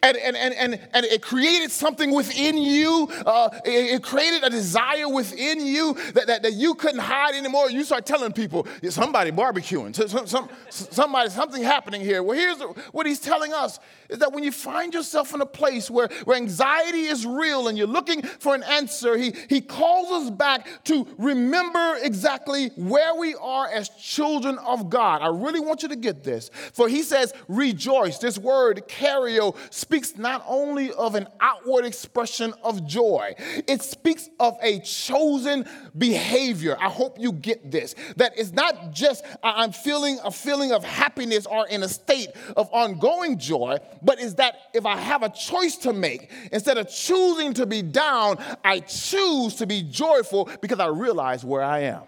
And, 0.03 0.17
and, 0.17 0.37
and, 0.37 0.55
and, 0.55 0.81
and 0.95 1.07
it 1.07 1.23
created 1.23 1.71
something 1.71 2.15
within 2.15 2.57
you. 2.57 3.09
Uh, 3.27 3.51
it, 3.65 3.95
it, 3.95 4.03
created 4.03 4.45
a 4.45 4.51
desire 4.51 5.09
within 5.09 5.65
you 5.65 5.95
that, 6.15 6.27
that, 6.29 6.43
that, 6.43 6.53
you 6.53 6.75
couldn't 6.75 7.01
hide 7.01 7.35
anymore. 7.35 7.69
You 7.69 7.83
start 7.85 8.07
telling 8.07 8.33
people, 8.33 8.67
somebody 8.89 9.33
barbecuing, 9.33 9.95
some, 10.09 10.27
some, 10.27 10.49
somebody, 10.71 11.31
something 11.31 11.63
happening 11.63 12.01
here. 12.01 12.23
Well, 12.23 12.39
here's 12.39 12.61
what 12.93 13.07
he's 13.07 13.19
telling 13.19 13.53
us 13.53 13.81
is 14.09 14.19
that 14.19 14.33
when 14.33 14.45
you 14.45 14.53
find 14.53 14.95
yourself 14.95 15.35
in 15.35 15.41
a 15.41 15.47
place 15.47 15.91
where, 15.91 16.09
where 16.25 16.37
anxiety 16.37 17.07
is 17.07 17.27
real 17.27 17.69
and 17.69 17.77
you're 17.77 17.87
looking 17.87 18.23
for 18.23 18.55
an 18.55 18.63
answer, 18.63 19.17
he, 19.17 19.35
he 19.49 19.61
calls 19.61 20.11
us 20.25 20.31
back 20.31 20.69
to 20.85 21.07
remember 21.19 21.97
exactly 22.03 22.69
where 22.77 23.15
we 23.17 23.35
are 23.35 23.67
as 23.67 23.89
children 23.91 24.59
of 24.59 24.89
God. 24.89 25.23
I 25.23 25.29
really 25.29 25.61
want 25.61 25.83
you 25.83 25.89
to 25.89 25.97
get 25.97 26.25
this. 26.25 26.51
For 26.73 26.89
he 26.89 27.03
says, 27.03 27.33
rejoice. 27.49 28.19
This 28.19 28.39
word, 28.39 28.85
chairo, 28.89 29.55
speaks 29.89 30.19
not 30.19 30.45
only 30.47 30.93
of 30.93 31.15
an 31.15 31.27
outward 31.41 31.87
expression 31.87 32.53
of 32.63 32.87
joy, 32.87 33.35
it 33.67 33.81
speaks 33.81 34.29
of 34.39 34.55
a 34.61 34.81
chosen 34.81 35.65
behavior. 35.97 36.77
I 36.79 36.91
hope 36.91 37.19
you 37.19 37.33
get 37.33 37.71
this. 37.71 37.95
That 38.17 38.35
it's 38.37 38.53
not 38.53 38.93
just 38.93 39.25
I'm 39.43 39.73
feeling 39.73 40.19
a 40.23 40.31
feeling 40.31 40.73
of 40.73 40.85
happiness 40.85 41.47
or 41.47 41.67
in 41.69 41.83
a 41.83 41.89
state 41.89 42.29
of 42.55 42.69
ongoing 42.71 43.39
joy, 43.39 43.79
but 44.03 44.21
is 44.21 44.35
that 44.35 44.57
if 44.75 44.85
I 44.85 44.99
have 44.99 45.23
a 45.23 45.31
choice 45.31 45.77
to 45.79 45.95
make, 45.95 46.31
instead 46.53 46.77
of 46.77 46.91
choosing 46.91 47.55
to 47.55 47.65
be 47.65 47.81
down, 47.81 48.37
I 48.63 48.81
choose 48.81 49.55
to 49.55 49.67
be 49.67 49.83
joyful 49.83 50.51
because 50.61 50.81
I 50.81 50.89
realize 50.89 51.47
where 51.47 51.63
I 51.63 51.79
am. 51.85 52.03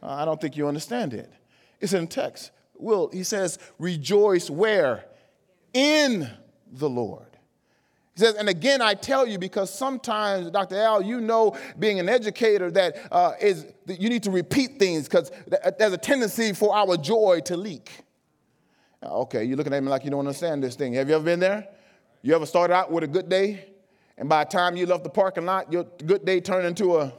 Uh, 0.00 0.06
I 0.06 0.24
don't 0.24 0.40
think 0.40 0.56
you 0.56 0.68
understand 0.68 1.14
it. 1.14 1.32
It's 1.80 1.94
in 1.94 2.06
text. 2.06 2.52
Will, 2.78 3.10
he 3.12 3.24
says, 3.24 3.58
rejoice 3.80 4.48
where? 4.48 5.06
In 5.74 6.30
the 6.72 6.88
Lord. 6.88 7.26
He 8.14 8.20
says, 8.20 8.34
and 8.34 8.48
again, 8.48 8.82
I 8.82 8.92
tell 8.94 9.26
you 9.26 9.38
because 9.38 9.72
sometimes, 9.72 10.50
Dr. 10.50 10.76
Al, 10.76 11.00
you 11.00 11.20
know, 11.20 11.56
being 11.78 11.98
an 11.98 12.08
educator, 12.08 12.70
that 12.70 12.96
uh, 13.10 13.32
is 13.40 13.66
that 13.86 14.00
you 14.00 14.10
need 14.10 14.22
to 14.24 14.30
repeat 14.30 14.78
things 14.78 15.08
because 15.08 15.30
there's 15.78 15.92
a 15.94 15.98
tendency 15.98 16.52
for 16.52 16.74
our 16.74 16.96
joy 16.96 17.40
to 17.46 17.56
leak. 17.56 17.90
Okay, 19.02 19.44
you're 19.44 19.56
looking 19.56 19.72
at 19.72 19.82
me 19.82 19.88
like 19.88 20.04
you 20.04 20.10
don't 20.10 20.20
understand 20.20 20.62
this 20.62 20.76
thing. 20.76 20.92
Have 20.94 21.08
you 21.08 21.14
ever 21.14 21.24
been 21.24 21.40
there? 21.40 21.66
You 22.20 22.34
ever 22.34 22.46
started 22.46 22.74
out 22.74 22.92
with 22.92 23.02
a 23.02 23.08
good 23.08 23.28
day, 23.28 23.64
and 24.18 24.28
by 24.28 24.44
the 24.44 24.50
time 24.50 24.76
you 24.76 24.84
left 24.86 25.04
the 25.04 25.10
parking 25.10 25.46
lot, 25.46 25.72
your 25.72 25.84
good 26.04 26.24
day 26.24 26.40
turned 26.40 26.66
into 26.66 26.98
a 26.98 27.12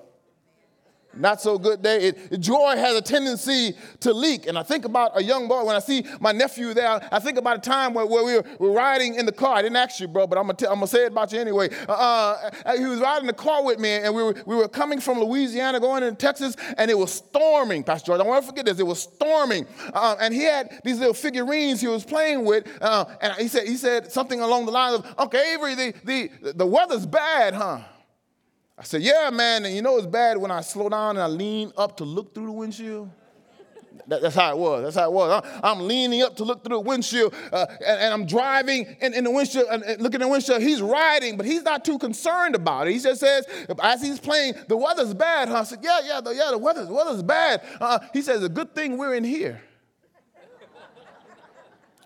not 1.15 1.41
so 1.41 1.58
good 1.58 1.82
day. 1.82 2.08
It, 2.08 2.39
joy 2.39 2.75
has 2.75 2.96
a 2.96 3.01
tendency 3.01 3.75
to 4.01 4.13
leak. 4.13 4.48
And 4.48 4.58
I 4.58 4.63
think 4.63 4.86
about 4.86 5.17
a 5.17 5.24
young 5.24 5.48
boy, 5.48 5.63
when 5.63 5.75
I 5.75 5.79
see 5.79 6.05
my 6.20 6.32
nephew 6.32 6.74
there, 6.74 7.08
I 7.12 7.20
think 7.20 7.38
about 7.38 7.58
a 7.58 7.62
time 7.62 7.93
where, 7.93 8.05
where 8.05 8.24
we 8.24 8.36
were, 8.36 8.46
were, 8.60 8.72
riding 8.74 9.15
in 9.15 9.25
the 9.25 9.32
car. 9.32 9.55
I 9.55 9.62
didn't 9.62 9.77
ask 9.77 10.00
you, 10.00 10.08
bro, 10.08 10.27
but 10.27 10.38
I'm 10.38 10.48
going 10.48 10.58
to 10.58 10.88
say 10.88 11.05
it 11.05 11.12
about 11.12 11.32
you 11.32 11.39
anyway. 11.39 11.70
Uh, 11.88 12.51
uh, 12.65 12.77
he 12.77 12.86
was 12.86 13.00
riding 13.00 13.27
the 13.27 13.34
car 13.34 13.63
with 13.63 13.79
me, 13.79 13.89
and 13.91 14.13
we 14.13 14.24
were, 14.24 14.36
we 14.46 14.55
were 14.55 14.67
coming 14.67 15.00
from 15.00 15.20
Louisiana 15.20 15.79
going 15.79 16.03
into 16.03 16.15
Texas, 16.15 16.55
and 16.77 16.89
it 16.89 16.98
was 16.98 17.13
storming, 17.13 17.84
Pastor 17.84 18.08
George. 18.08 18.22
I 18.22 18.24
won't 18.24 18.46
forget 18.46 18.65
this. 18.65 18.79
It 18.79 18.88
was 18.88 19.01
storming. 19.01 19.65
Uh, 19.93 20.15
and 20.20 20.34
he 20.34 20.43
had 20.43 20.82
these 20.84 21.00
little 21.00 21.13
figurines 21.13 21.82
he 21.82 21.88
was 21.88 22.03
playing 22.03 22.46
with, 22.46 22.67
uh, 22.82 23.05
and 23.22 23.34
he 23.34 23.48
said, 23.48 23.67
he 23.67 23.75
said 23.75 24.12
something 24.12 24.39
along 24.41 24.65
the 24.65 24.72
lines 24.72 25.00
of, 25.00 25.05
Uncle 25.17 25.39
Averri, 25.39 25.75
the, 25.75 25.93
the, 26.03 26.53
the 26.53 26.65
weather's 26.65 27.05
bad, 27.05 27.53
huh? 27.53 27.79
I 28.77 28.84
said, 28.84 29.01
Yeah, 29.01 29.30
man, 29.32 29.65
and 29.65 29.75
you 29.75 29.82
know 29.82 29.98
it's 29.98 30.08
bad 30.08 30.38
when 30.38 30.51
I 30.51 30.62
slow 30.62 30.89
down 30.89 31.18
and 31.18 31.24
I 31.24 31.27
lean 31.27 31.72
up 31.77 31.98
to 31.98 32.03
look 32.03 32.34
through 32.34 32.48
the 32.48 32.51
windshield? 32.51 33.10
That, 34.08 34.22
that's 34.22 34.36
how 34.36 34.51
it 34.51 34.58
was. 34.58 34.84
That's 34.84 34.96
how 34.96 35.10
it 35.10 35.13
was. 35.13 35.46
I'm 35.63 35.88
leaning 35.88 36.24
up 36.24 36.36
to 36.38 36.44
look 36.44 36.63
through 36.63 36.75
the 36.75 36.82
windshield, 36.82 37.34
uh, 37.51 37.65
and, 37.70 38.00
and, 38.01 38.13
I'm 38.13 38.25
driving 38.25 38.98
in, 39.00 39.13
in 39.13 39.24
the 39.24 39.32
windshield, 39.32 39.68
and, 39.72 39.84
and 39.84 40.01
looking 40.01 40.20
in 40.20 40.27
the 40.27 40.32
windshield. 40.32 40.62
He's 40.62 40.82
riding, 40.82 41.38
but 41.38 41.46
he's 41.46 41.63
not 41.63 41.86
too 41.86 41.98
concerned 41.98 42.56
about 42.56 42.88
it. 42.88 42.94
He 42.94 43.00
just 43.00 43.22
says, 43.22 43.46
as 43.82 44.01
he's 44.01 44.20
playing, 44.20 44.56
the 44.68 44.75
weather's 44.75 45.13
bad. 45.13 45.48
Huh? 45.48 45.60
I 45.60 45.63
said, 45.63 45.80
Yeah, 45.82 46.00
yeah, 46.03 46.22
the, 46.22 46.32
yeah, 46.32 46.50
the 46.51 46.58
weather's, 46.58 46.88
the 46.88 46.94
weather's 46.94 47.24
bad. 47.24 47.63
Uh, 47.80 48.00
he 48.12 48.22
says, 48.22 48.44
A 48.44 48.50
good 48.50 48.75
thing 48.75 48.98
we're 48.98 49.15
in 49.15 49.24
here. 49.24 49.62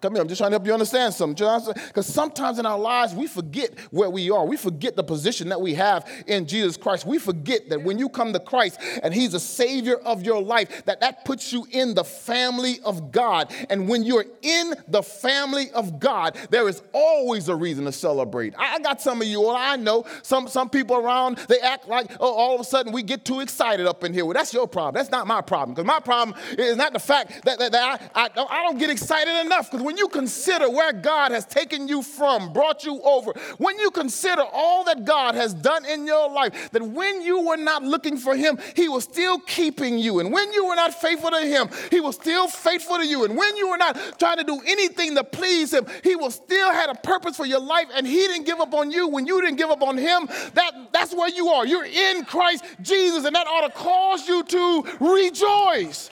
Come 0.08 0.16
here, 0.16 0.22
I'm 0.22 0.30
just 0.30 0.40
trying 0.40 0.52
to 0.52 0.54
help 0.54 0.66
you 0.66 0.72
understand 0.72 1.14
something. 1.14 1.36
Because 1.36 2.06
sometimes 2.06 2.60
in 2.60 2.66
our 2.66 2.80
lives, 2.80 3.14
we 3.14 3.28
forget 3.28 3.78
where 3.92 4.10
we 4.10 4.32
are. 4.32 4.46
We 4.46 4.56
forget 4.56 4.96
the 4.96 5.04
position 5.04 5.50
that 5.50 5.60
we 5.60 5.74
have 5.74 6.10
in 6.28 6.48
Jesus 6.48 6.78
Christ. 6.78 7.06
We 7.06 7.20
forget 7.20 7.68
that 7.68 7.84
when 7.84 8.00
you 8.00 8.08
come 8.08 8.32
to 8.32 8.40
Christ 8.40 8.80
and 9.04 9.14
He's 9.14 9.34
a 9.34 9.40
Savior 9.42 9.98
of 9.98 10.24
your 10.24 10.42
life, 10.42 10.86
that 10.86 11.02
that 11.02 11.26
puts 11.26 11.52
you 11.52 11.68
in 11.72 11.94
the 11.94 12.06
family 12.06 12.80
of 12.86 13.12
God. 13.12 13.54
And 13.70 13.90
when 13.90 14.04
you're 14.04 14.24
in 14.42 14.76
the 14.88 15.04
family 15.04 15.72
of 15.72 16.00
God, 16.00 16.38
there 16.52 16.70
is 16.70 16.82
always 16.94 17.50
a 17.50 17.56
reason 17.58 17.84
to 17.84 17.92
celebrate. 17.92 18.54
I 18.58 18.80
got 18.80 19.02
some 19.02 19.22
of 19.22 19.28
you, 19.28 19.42
well, 19.42 19.58
I 19.58 19.76
know 19.76 20.06
some, 20.22 20.48
some 20.48 20.70
people 20.70 20.96
around, 20.96 21.38
they 21.50 21.60
act 21.60 21.90
like, 21.90 22.12
oh, 22.22 22.34
all 22.34 22.56
of 22.56 22.62
a 22.62 22.64
sudden 22.64 22.94
we 22.94 23.04
get 23.04 23.26
too 23.26 23.42
excited 23.42 23.86
up 23.86 24.06
in 24.06 24.14
here. 24.14 24.24
Well, 24.24 24.36
that's 24.36 24.54
your 24.54 24.70
problem. 24.70 24.94
That's 24.94 25.12
not 25.12 25.28
my 25.28 25.42
problem. 25.42 25.76
Because 25.76 25.86
my 25.86 26.00
problem 26.00 26.38
is 26.58 26.78
not 26.78 26.94
the 26.94 27.00
fact 27.00 27.44
that, 27.44 27.60
that, 27.60 27.74
that 27.74 28.12
I, 28.16 28.24
I, 28.24 28.46
I 28.50 28.64
don't 28.64 28.78
get 28.78 28.90
excited 28.90 29.46
enough. 29.46 29.70
Because 29.70 29.84
when 29.84 29.97
you 29.98 30.08
consider 30.10 30.70
where 30.70 30.94
God 30.94 31.32
has 31.32 31.46
taken 31.46 31.88
you 31.88 32.02
from, 32.02 32.54
brought 32.54 32.84
you 32.84 33.02
over, 33.02 33.34
when 33.58 33.78
you 33.80 33.92
consider 33.92 34.44
all 34.54 34.84
that 34.86 35.06
God 35.06 35.36
has 35.36 35.54
done 35.54 35.86
in 35.86 36.06
your 36.06 36.30
life, 36.32 36.72
that 36.72 36.82
when 36.82 37.22
you 37.22 37.42
were 37.42 37.58
not 37.58 37.84
looking 37.84 38.18
for 38.18 38.36
Him, 38.36 38.58
He 38.76 38.88
was 38.88 39.04
still 39.04 39.40
keeping 39.40 39.98
you. 39.98 40.20
And 40.20 40.32
when 40.32 40.52
you 40.54 40.66
were 40.66 40.76
not 40.76 40.94
faithful 40.94 41.32
to 41.32 41.42
Him, 41.42 41.70
He 41.92 42.00
was 42.00 42.16
still 42.16 42.48
faithful 42.48 42.98
to 42.98 43.06
you. 43.06 43.26
And 43.26 43.36
when 43.36 43.58
you 43.58 43.70
were 43.70 43.78
not 43.78 43.98
trying 44.20 44.38
to 44.38 44.44
do 44.44 44.60
anything 44.66 45.16
to 45.16 45.24
please 45.24 45.74
Him, 45.74 45.86
He 46.04 46.16
was 46.16 46.36
still 46.36 46.72
had 46.72 46.90
a 46.90 46.96
purpose 46.96 47.36
for 47.36 47.46
your 47.46 47.62
life 47.62 47.88
and 47.94 48.06
He 48.06 48.28
didn't 48.28 48.46
give 48.46 48.60
up 48.60 48.74
on 48.74 48.92
you 48.92 49.08
when 49.08 49.26
you 49.26 49.42
didn't 49.42 49.58
give 49.58 49.70
up 49.70 49.82
on 49.82 49.98
Him. 49.98 50.28
That, 50.54 50.90
that's 50.92 51.14
where 51.14 51.30
you 51.30 51.50
are. 51.50 51.66
You're 51.66 51.86
in 51.86 52.26
Christ 52.26 52.64
Jesus, 52.82 53.26
and 53.26 53.36
that 53.36 53.48
ought 53.48 53.68
to 53.68 53.74
cause 53.74 54.28
you 54.28 54.44
to 54.44 54.84
rejoice, 55.00 56.10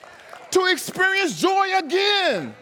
to 0.50 0.66
experience 0.66 1.40
joy 1.40 1.78
again. 1.78 2.54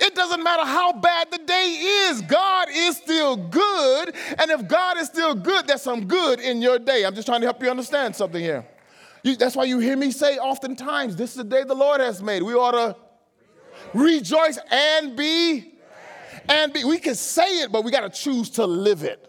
It 0.00 0.14
doesn't 0.14 0.42
matter 0.42 0.64
how 0.64 0.92
bad 0.92 1.30
the 1.30 1.38
day 1.38 2.06
is, 2.08 2.22
God 2.22 2.68
is 2.70 2.96
still 2.96 3.36
good. 3.36 4.14
And 4.38 4.50
if 4.50 4.68
God 4.68 4.98
is 4.98 5.08
still 5.08 5.34
good, 5.34 5.66
there's 5.66 5.82
some 5.82 6.06
good 6.06 6.40
in 6.40 6.62
your 6.62 6.78
day. 6.78 7.04
I'm 7.04 7.14
just 7.14 7.26
trying 7.26 7.40
to 7.40 7.46
help 7.46 7.62
you 7.62 7.70
understand 7.70 8.14
something 8.14 8.42
here. 8.42 8.66
You, 9.22 9.36
that's 9.36 9.56
why 9.56 9.64
you 9.64 9.78
hear 9.78 9.96
me 9.96 10.10
say 10.10 10.38
oftentimes, 10.38 11.16
This 11.16 11.30
is 11.30 11.36
the 11.36 11.44
day 11.44 11.64
the 11.64 11.74
Lord 11.74 12.00
has 12.00 12.22
made. 12.22 12.42
We 12.42 12.54
ought 12.54 12.72
to 12.72 12.96
rejoice, 13.92 14.58
rejoice 14.58 14.58
and 14.70 15.16
be. 15.16 15.74
And 16.48 16.72
be. 16.72 16.84
We 16.84 16.98
can 16.98 17.14
say 17.14 17.60
it, 17.60 17.72
but 17.72 17.84
we 17.84 17.90
got 17.90 18.10
to 18.12 18.22
choose 18.22 18.50
to 18.50 18.66
live 18.66 19.02
it. 19.02 19.27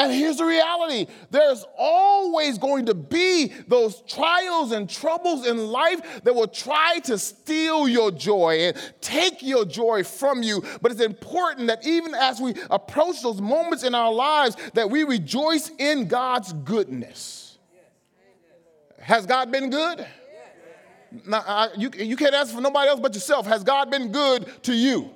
And 0.00 0.12
here's 0.12 0.36
the 0.36 0.44
reality 0.44 1.06
there's 1.30 1.64
always 1.76 2.56
going 2.56 2.86
to 2.86 2.94
be 2.94 3.52
those 3.66 4.00
trials 4.02 4.70
and 4.70 4.88
troubles 4.88 5.44
in 5.44 5.58
life 5.68 6.22
that 6.22 6.34
will 6.34 6.46
try 6.46 7.00
to 7.04 7.18
steal 7.18 7.88
your 7.88 8.12
joy 8.12 8.68
and 8.68 8.94
take 9.00 9.42
your 9.42 9.64
joy 9.64 10.04
from 10.04 10.44
you. 10.44 10.62
But 10.80 10.92
it's 10.92 11.00
important 11.00 11.66
that 11.66 11.84
even 11.84 12.14
as 12.14 12.40
we 12.40 12.54
approach 12.70 13.22
those 13.22 13.40
moments 13.40 13.82
in 13.82 13.94
our 13.94 14.12
lives, 14.12 14.56
that 14.74 14.88
we 14.88 15.02
rejoice 15.02 15.70
in 15.78 16.06
God's 16.06 16.52
goodness. 16.52 17.58
Has 19.00 19.26
God 19.26 19.50
been 19.50 19.68
good? 19.70 20.06
Now, 21.26 21.42
I, 21.46 21.68
you, 21.76 21.90
you 21.96 22.16
can't 22.16 22.34
answer 22.34 22.54
for 22.54 22.60
nobody 22.60 22.88
else 22.88 23.00
but 23.00 23.14
yourself. 23.14 23.46
Has 23.46 23.64
God 23.64 23.90
been 23.90 24.12
good 24.12 24.62
to 24.64 24.74
you? 24.74 25.10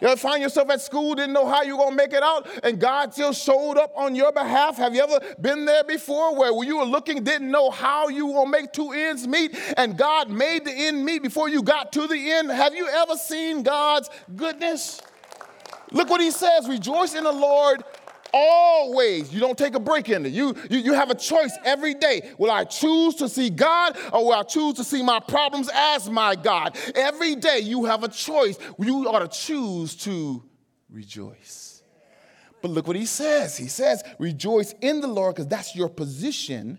You 0.00 0.08
ever 0.08 0.16
find 0.16 0.42
yourself 0.42 0.70
at 0.70 0.80
school, 0.80 1.14
didn't 1.14 1.34
know 1.34 1.46
how 1.46 1.62
you 1.62 1.76
were 1.76 1.84
going 1.84 1.90
to 1.90 1.96
make 1.96 2.12
it 2.12 2.22
out, 2.22 2.48
and 2.62 2.80
God 2.80 3.12
still 3.12 3.32
showed 3.32 3.76
up 3.76 3.92
on 3.96 4.14
your 4.14 4.32
behalf? 4.32 4.76
Have 4.78 4.94
you 4.94 5.02
ever 5.02 5.20
been 5.40 5.66
there 5.66 5.84
before 5.84 6.34
where 6.36 6.50
you 6.64 6.78
were 6.78 6.84
looking, 6.84 7.22
didn't 7.22 7.50
know 7.50 7.70
how 7.70 8.08
you 8.08 8.26
were 8.26 8.32
going 8.32 8.52
to 8.52 8.58
make 8.62 8.72
two 8.72 8.92
ends 8.92 9.26
meet, 9.26 9.54
and 9.76 9.98
God 9.98 10.30
made 10.30 10.64
the 10.64 10.72
end 10.72 11.04
meet 11.04 11.22
before 11.22 11.48
you 11.48 11.62
got 11.62 11.92
to 11.92 12.06
the 12.06 12.30
end? 12.30 12.50
Have 12.50 12.74
you 12.74 12.88
ever 12.88 13.16
seen 13.16 13.62
God's 13.62 14.08
goodness? 14.36 15.00
Look 15.92 16.08
what 16.08 16.20
he 16.20 16.30
says 16.30 16.68
rejoice 16.68 17.14
in 17.14 17.24
the 17.24 17.32
Lord 17.32 17.82
Always. 18.32 19.32
You 19.32 19.40
don't 19.40 19.58
take 19.58 19.74
a 19.74 19.80
break 19.80 20.08
in 20.08 20.26
it. 20.26 20.32
You, 20.32 20.54
you, 20.68 20.78
you 20.78 20.92
have 20.94 21.10
a 21.10 21.14
choice 21.14 21.56
every 21.64 21.94
day. 21.94 22.30
Will 22.38 22.50
I 22.50 22.64
choose 22.64 23.14
to 23.16 23.28
see 23.28 23.50
God 23.50 23.96
or 24.12 24.24
will 24.24 24.34
I 24.34 24.42
choose 24.42 24.74
to 24.74 24.84
see 24.84 25.02
my 25.02 25.20
problems 25.20 25.68
as 25.72 26.08
my 26.08 26.36
God? 26.36 26.76
Every 26.94 27.36
day 27.36 27.60
you 27.60 27.84
have 27.84 28.04
a 28.04 28.08
choice. 28.08 28.58
You 28.78 29.08
ought 29.08 29.20
to 29.20 29.28
choose 29.28 29.96
to 29.96 30.42
rejoice. 30.88 31.82
But 32.62 32.72
look 32.72 32.86
what 32.86 32.96
he 32.96 33.06
says. 33.06 33.56
He 33.56 33.68
says, 33.68 34.02
rejoice 34.18 34.74
in 34.80 35.00
the 35.00 35.06
Lord 35.06 35.34
because 35.34 35.48
that's 35.48 35.74
your 35.74 35.88
position 35.88 36.78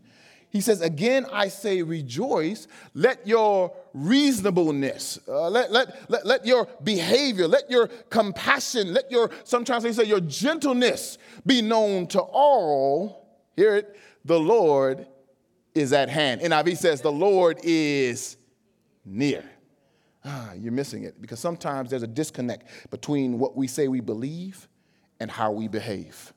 he 0.52 0.60
says, 0.62 0.82
Again, 0.82 1.26
I 1.32 1.48
say 1.48 1.82
rejoice. 1.82 2.68
Let 2.94 3.26
your 3.26 3.74
reasonableness, 3.94 5.20
uh, 5.28 5.50
let, 5.50 5.72
let, 5.72 6.10
let, 6.10 6.26
let 6.26 6.46
your 6.46 6.68
behavior, 6.84 7.48
let 7.48 7.70
your 7.72 7.88
compassion, 8.10 8.94
let 8.94 9.10
your, 9.10 9.32
sometimes 9.46 9.84
they 9.84 9.94
say, 9.94 10.04
your 10.04 10.20
gentleness 10.20 11.18
be 11.46 11.62
known 11.62 12.08
to 12.08 12.22
all. 12.22 13.40
Hear 13.56 13.78
it, 13.78 13.98
the 14.26 14.40
Lord 14.40 15.08
is 15.74 15.94
at 15.94 16.10
hand. 16.10 16.42
NIV 16.42 16.78
says, 16.78 17.02
The 17.02 17.12
Lord 17.12 17.60
is 17.64 18.38
near. 19.06 19.44
Ah, 20.24 20.52
you're 20.54 20.72
missing 20.74 21.04
it 21.04 21.20
because 21.22 21.40
sometimes 21.40 21.90
there's 21.90 22.04
a 22.04 22.08
disconnect 22.08 22.68
between 22.92 23.40
what 23.40 23.56
we 23.56 23.68
say 23.68 23.88
we 23.88 24.02
believe 24.02 24.68
and 25.20 25.32
how 25.32 25.52
we 25.52 25.68
behave. 25.68 26.34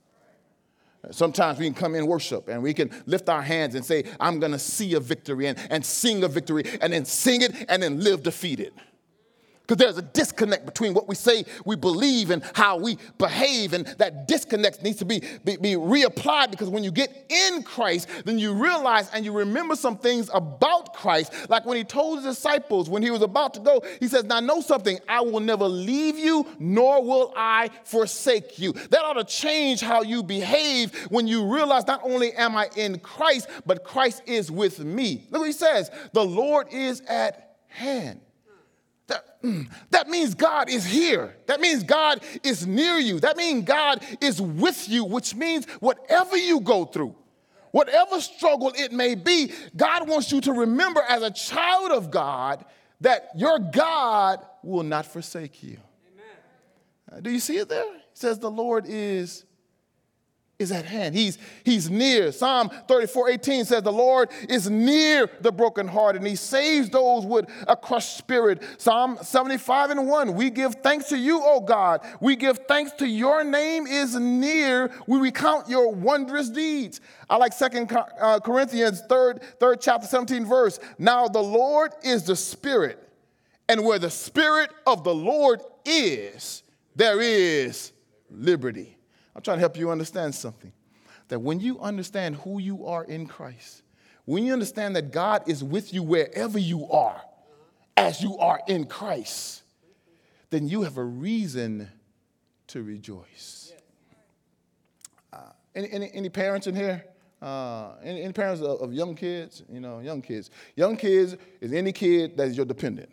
Sometimes 1.10 1.58
we 1.58 1.66
can 1.66 1.74
come 1.74 1.94
in 1.94 2.06
worship 2.06 2.48
and 2.48 2.62
we 2.62 2.74
can 2.74 2.90
lift 3.06 3.28
our 3.28 3.42
hands 3.42 3.74
and 3.74 3.84
say, 3.84 4.04
I'm 4.20 4.40
gonna 4.40 4.58
see 4.58 4.94
a 4.94 5.00
victory 5.00 5.46
and, 5.46 5.58
and 5.70 5.84
sing 5.84 6.24
a 6.24 6.28
victory 6.28 6.64
and 6.80 6.92
then 6.92 7.04
sing 7.04 7.42
it 7.42 7.66
and 7.68 7.82
then 7.82 8.00
live 8.00 8.22
defeated. 8.22 8.72
Because 9.66 9.78
there's 9.78 9.96
a 9.96 10.02
disconnect 10.02 10.66
between 10.66 10.92
what 10.92 11.08
we 11.08 11.14
say 11.14 11.46
we 11.64 11.74
believe 11.74 12.30
and 12.30 12.42
how 12.54 12.76
we 12.76 12.98
behave, 13.16 13.72
and 13.72 13.86
that 13.98 14.28
disconnect 14.28 14.82
needs 14.82 14.98
to 14.98 15.06
be, 15.06 15.22
be, 15.42 15.56
be, 15.56 15.74
reapplied 15.74 16.50
because 16.50 16.68
when 16.68 16.84
you 16.84 16.90
get 16.90 17.24
in 17.30 17.62
Christ, 17.62 18.08
then 18.26 18.38
you 18.38 18.52
realize 18.52 19.08
and 19.14 19.24
you 19.24 19.32
remember 19.32 19.74
some 19.74 19.96
things 19.96 20.28
about 20.34 20.92
Christ. 20.92 21.48
Like 21.48 21.64
when 21.64 21.78
he 21.78 21.84
told 21.84 22.18
his 22.18 22.36
disciples 22.36 22.90
when 22.90 23.02
he 23.02 23.10
was 23.10 23.22
about 23.22 23.54
to 23.54 23.60
go, 23.60 23.82
he 24.00 24.06
says, 24.06 24.24
Now 24.24 24.40
know 24.40 24.60
something, 24.60 24.98
I 25.08 25.22
will 25.22 25.40
never 25.40 25.66
leave 25.66 26.18
you, 26.18 26.46
nor 26.58 27.02
will 27.02 27.32
I 27.34 27.70
forsake 27.84 28.58
you. 28.58 28.72
That 28.72 29.02
ought 29.02 29.14
to 29.14 29.24
change 29.24 29.80
how 29.80 30.02
you 30.02 30.22
behave 30.22 30.94
when 31.10 31.26
you 31.26 31.50
realize 31.50 31.86
not 31.86 32.02
only 32.04 32.34
am 32.34 32.54
I 32.54 32.68
in 32.76 32.98
Christ, 32.98 33.48
but 33.64 33.82
Christ 33.82 34.24
is 34.26 34.50
with 34.50 34.80
me. 34.80 35.26
Look 35.30 35.40
what 35.40 35.46
he 35.46 35.52
says 35.52 35.90
the 36.12 36.24
Lord 36.24 36.68
is 36.70 37.00
at 37.08 37.56
hand. 37.68 38.20
That, 39.44 39.50
mm, 39.50 39.68
that 39.90 40.08
means 40.08 40.34
God 40.34 40.70
is 40.70 40.84
here. 40.84 41.36
That 41.46 41.60
means 41.60 41.82
God 41.82 42.22
is 42.42 42.66
near 42.66 42.96
you. 42.96 43.20
That 43.20 43.36
means 43.36 43.64
God 43.64 44.02
is 44.20 44.40
with 44.40 44.88
you, 44.88 45.04
which 45.04 45.34
means 45.34 45.66
whatever 45.80 46.36
you 46.36 46.60
go 46.60 46.86
through, 46.86 47.14
whatever 47.70 48.20
struggle 48.20 48.72
it 48.74 48.92
may 48.92 49.14
be, 49.14 49.52
God 49.76 50.08
wants 50.08 50.32
you 50.32 50.40
to 50.42 50.52
remember 50.52 51.02
as 51.08 51.22
a 51.22 51.30
child 51.30 51.92
of 51.92 52.10
God 52.10 52.64
that 53.00 53.28
your 53.36 53.58
God 53.58 54.44
will 54.62 54.82
not 54.82 55.04
forsake 55.04 55.62
you. 55.62 55.78
Uh, 57.12 57.20
do 57.20 57.30
you 57.30 57.40
see 57.40 57.58
it 57.58 57.68
there? 57.68 57.84
It 57.84 58.02
says, 58.14 58.38
The 58.38 58.50
Lord 58.50 58.86
is 58.88 59.44
is 60.58 60.70
at 60.70 60.84
hand. 60.84 61.14
He's, 61.14 61.38
he's 61.64 61.90
near. 61.90 62.30
Psalm 62.30 62.70
34 62.86 63.30
18 63.30 63.64
says, 63.64 63.82
The 63.82 63.92
Lord 63.92 64.30
is 64.48 64.70
near 64.70 65.28
the 65.40 65.50
brokenhearted, 65.50 66.20
and 66.20 66.28
He 66.28 66.36
saves 66.36 66.88
those 66.90 67.26
with 67.26 67.46
a 67.66 67.76
crushed 67.76 68.16
spirit. 68.16 68.62
Psalm 68.78 69.18
75 69.20 69.90
and 69.90 70.08
1, 70.08 70.34
we 70.34 70.50
give 70.50 70.76
thanks 70.76 71.08
to 71.08 71.18
you, 71.18 71.40
O 71.42 71.60
God. 71.60 72.00
We 72.20 72.36
give 72.36 72.60
thanks 72.68 72.92
to 72.98 73.06
your 73.06 73.42
name 73.42 73.86
is 73.86 74.14
near. 74.14 74.92
We 75.06 75.18
recount 75.18 75.68
your 75.68 75.92
wondrous 75.92 76.50
deeds. 76.50 77.00
I 77.28 77.36
like 77.36 77.52
Second 77.52 77.92
uh, 78.20 78.38
Corinthians 78.40 79.02
3rd, 79.10 79.42
3rd 79.58 79.78
chapter 79.80 80.06
17 80.06 80.44
verse. 80.44 80.78
Now 80.98 81.26
the 81.26 81.42
Lord 81.42 81.92
is 82.02 82.24
the 82.24 82.36
Spirit, 82.36 83.08
and 83.68 83.84
where 83.84 83.98
the 83.98 84.10
Spirit 84.10 84.70
of 84.86 85.02
the 85.02 85.14
Lord 85.14 85.62
is, 85.84 86.62
there 86.94 87.20
is 87.20 87.92
liberty. 88.30 88.96
I'm 89.34 89.42
trying 89.42 89.56
to 89.56 89.60
help 89.60 89.76
you 89.76 89.90
understand 89.90 90.34
something. 90.34 90.72
That 91.28 91.40
when 91.40 91.60
you 91.60 91.80
understand 91.80 92.36
who 92.36 92.58
you 92.58 92.86
are 92.86 93.04
in 93.04 93.26
Christ, 93.26 93.82
when 94.24 94.44
you 94.44 94.52
understand 94.52 94.96
that 94.96 95.10
God 95.10 95.42
is 95.46 95.62
with 95.62 95.92
you 95.92 96.02
wherever 96.02 96.58
you 96.58 96.88
are, 96.90 97.20
as 97.96 98.22
you 98.22 98.36
are 98.38 98.60
in 98.66 98.86
Christ, 98.86 99.62
then 100.50 100.68
you 100.68 100.82
have 100.82 100.98
a 100.98 101.04
reason 101.04 101.88
to 102.68 102.82
rejoice. 102.82 103.72
Uh, 105.32 105.38
any, 105.74 105.90
any, 105.90 106.10
any, 106.14 106.28
parents 106.28 106.66
in 106.66 106.74
here? 106.74 107.04
Uh, 107.42 107.92
any, 108.02 108.22
any, 108.22 108.32
parents 108.32 108.62
of, 108.62 108.80
of 108.80 108.92
young 108.92 109.14
kids? 109.14 109.62
You 109.68 109.80
know, 109.80 110.00
young 110.00 110.22
kids. 110.22 110.50
Young 110.76 110.96
kids 110.96 111.36
is 111.60 111.72
any 111.72 111.92
kid 111.92 112.36
that 112.36 112.48
is 112.48 112.56
your 112.56 112.66
dependent. 112.66 113.10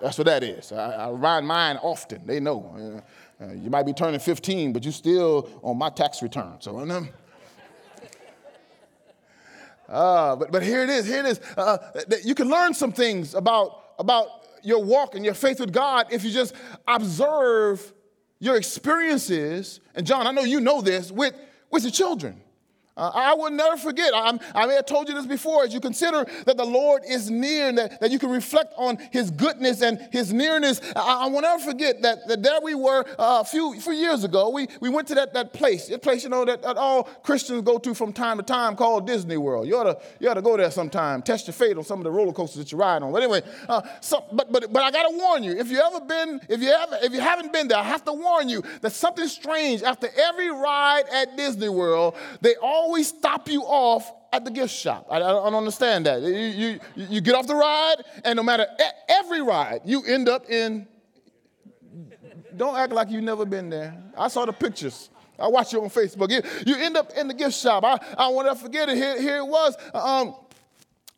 That's 0.00 0.18
what 0.18 0.26
that 0.26 0.44
is. 0.44 0.70
I, 0.70 0.92
I 0.92 1.10
remind 1.10 1.46
mine 1.46 1.76
often. 1.82 2.24
They 2.24 2.38
know. 2.38 3.02
Uh, 3.40 3.52
you 3.54 3.70
might 3.70 3.86
be 3.86 3.92
turning 3.92 4.20
15, 4.20 4.72
but 4.72 4.84
you're 4.84 4.92
still 4.92 5.48
on 5.62 5.78
my 5.78 5.88
tax 5.88 6.22
return. 6.22 6.56
So, 6.60 6.78
uh, 9.88 10.36
but, 10.36 10.52
but 10.52 10.62
here 10.62 10.82
it 10.82 10.90
is. 10.90 11.06
Here 11.06 11.20
it 11.20 11.26
is. 11.26 11.40
Uh, 11.56 11.78
you 12.22 12.34
can 12.34 12.48
learn 12.48 12.74
some 12.74 12.92
things 12.92 13.34
about, 13.34 13.94
about 13.98 14.26
your 14.62 14.84
walk 14.84 15.14
and 15.14 15.24
your 15.24 15.34
faith 15.34 15.58
with 15.58 15.72
God 15.72 16.08
if 16.10 16.22
you 16.22 16.30
just 16.30 16.54
observe 16.86 17.94
your 18.40 18.56
experiences. 18.56 19.80
And 19.94 20.06
John, 20.06 20.26
I 20.26 20.32
know 20.32 20.42
you 20.42 20.60
know 20.60 20.82
this 20.82 21.10
with, 21.10 21.34
with 21.70 21.82
your 21.82 21.92
children. 21.92 22.42
Uh, 22.96 23.10
I 23.14 23.34
will 23.34 23.50
never 23.50 23.76
forget. 23.76 24.12
I'm, 24.14 24.40
i 24.54 24.66
may 24.66 24.74
have 24.74 24.86
told 24.86 25.08
you 25.08 25.14
this 25.14 25.26
before. 25.26 25.64
As 25.64 25.72
you 25.72 25.80
consider 25.80 26.26
that 26.44 26.56
the 26.56 26.64
Lord 26.64 27.02
is 27.08 27.30
near 27.30 27.68
and 27.68 27.78
that, 27.78 28.00
that 28.00 28.10
you 28.10 28.18
can 28.18 28.30
reflect 28.30 28.74
on 28.76 28.98
His 29.10 29.30
goodness 29.30 29.80
and 29.80 29.98
His 30.12 30.32
nearness, 30.32 30.80
I, 30.94 31.24
I 31.24 31.26
will 31.26 31.40
never 31.40 31.62
forget 31.62 32.02
that, 32.02 32.28
that 32.28 32.42
there 32.42 32.60
we 32.60 32.74
were 32.74 33.04
uh, 33.18 33.40
a 33.40 33.44
few, 33.44 33.80
few 33.80 33.92
years 33.92 34.24
ago. 34.24 34.50
We, 34.50 34.68
we 34.80 34.88
went 34.88 35.08
to 35.08 35.14
that, 35.14 35.32
that 35.34 35.52
place, 35.52 35.90
a 35.90 35.98
place 35.98 36.24
you 36.24 36.30
know 36.30 36.44
that, 36.44 36.62
that 36.62 36.76
all 36.76 37.04
Christians 37.04 37.62
go 37.62 37.78
to 37.78 37.94
from 37.94 38.12
time 38.12 38.36
to 38.36 38.42
time 38.42 38.76
called 38.76 39.06
Disney 39.06 39.36
World. 39.36 39.66
You 39.66 39.78
ought 39.78 39.84
to, 39.84 39.98
you 40.18 40.28
ought 40.28 40.34
to 40.34 40.42
go 40.42 40.56
there 40.56 40.70
sometime, 40.70 41.22
test 41.22 41.46
your 41.46 41.54
fate 41.54 41.76
on 41.76 41.84
some 41.84 42.00
of 42.00 42.04
the 42.04 42.10
roller 42.10 42.32
coasters 42.32 42.58
that 42.58 42.72
you 42.72 42.78
ride 42.78 43.02
on. 43.02 43.12
But 43.12 43.22
anyway, 43.22 43.42
uh, 43.68 43.82
so, 44.00 44.24
but, 44.32 44.52
but, 44.52 44.72
but 44.72 44.82
I 44.82 44.90
got 44.90 45.08
to 45.08 45.16
warn 45.16 45.42
you 45.42 45.52
if 45.56 45.70
you 45.70 45.80
ever 45.80 46.00
been, 46.00 46.40
if 46.48 46.60
you, 46.60 46.68
ever, 46.70 46.98
if 47.02 47.12
you 47.12 47.20
haven't 47.20 47.52
been 47.52 47.68
there, 47.68 47.78
I 47.78 47.84
have 47.84 48.04
to 48.04 48.12
warn 48.12 48.48
you 48.48 48.62
that 48.82 48.90
something 48.90 49.26
strange 49.28 49.82
after 49.82 50.08
every 50.16 50.50
ride 50.50 51.04
at 51.12 51.36
Disney 51.36 51.68
World, 51.68 52.16
they 52.40 52.56
always 52.56 52.89
always 52.90 53.06
stop 53.06 53.48
you 53.48 53.62
off 53.62 54.12
at 54.32 54.44
the 54.44 54.50
gift 54.50 54.74
shop. 54.74 55.06
I, 55.08 55.16
I 55.16 55.20
don't 55.20 55.54
understand 55.54 56.06
that. 56.06 56.22
You, 56.22 56.34
you, 56.34 56.80
you 56.96 57.20
get 57.20 57.36
off 57.36 57.46
the 57.46 57.54
ride, 57.54 57.96
and 58.24 58.36
no 58.36 58.42
matter 58.42 58.66
every 59.08 59.42
ride, 59.42 59.82
you 59.84 60.02
end 60.04 60.28
up 60.28 60.50
in. 60.50 60.88
Don't 62.56 62.76
act 62.76 62.92
like 62.92 63.10
you've 63.10 63.22
never 63.22 63.46
been 63.46 63.70
there. 63.70 63.96
I 64.18 64.26
saw 64.26 64.44
the 64.44 64.52
pictures. 64.52 65.08
I 65.38 65.46
watched 65.46 65.72
you 65.72 65.80
on 65.82 65.88
Facebook. 65.88 66.30
You, 66.30 66.42
you 66.66 66.82
end 66.84 66.96
up 66.96 67.12
in 67.16 67.28
the 67.28 67.34
gift 67.34 67.54
shop. 67.54 67.84
I, 67.84 67.98
I 68.18 68.28
won't 68.28 68.48
ever 68.48 68.58
forget 68.58 68.88
it. 68.88 68.96
Here, 68.96 69.20
here 69.20 69.36
it 69.38 69.46
was. 69.46 69.76
Um, 69.94 70.34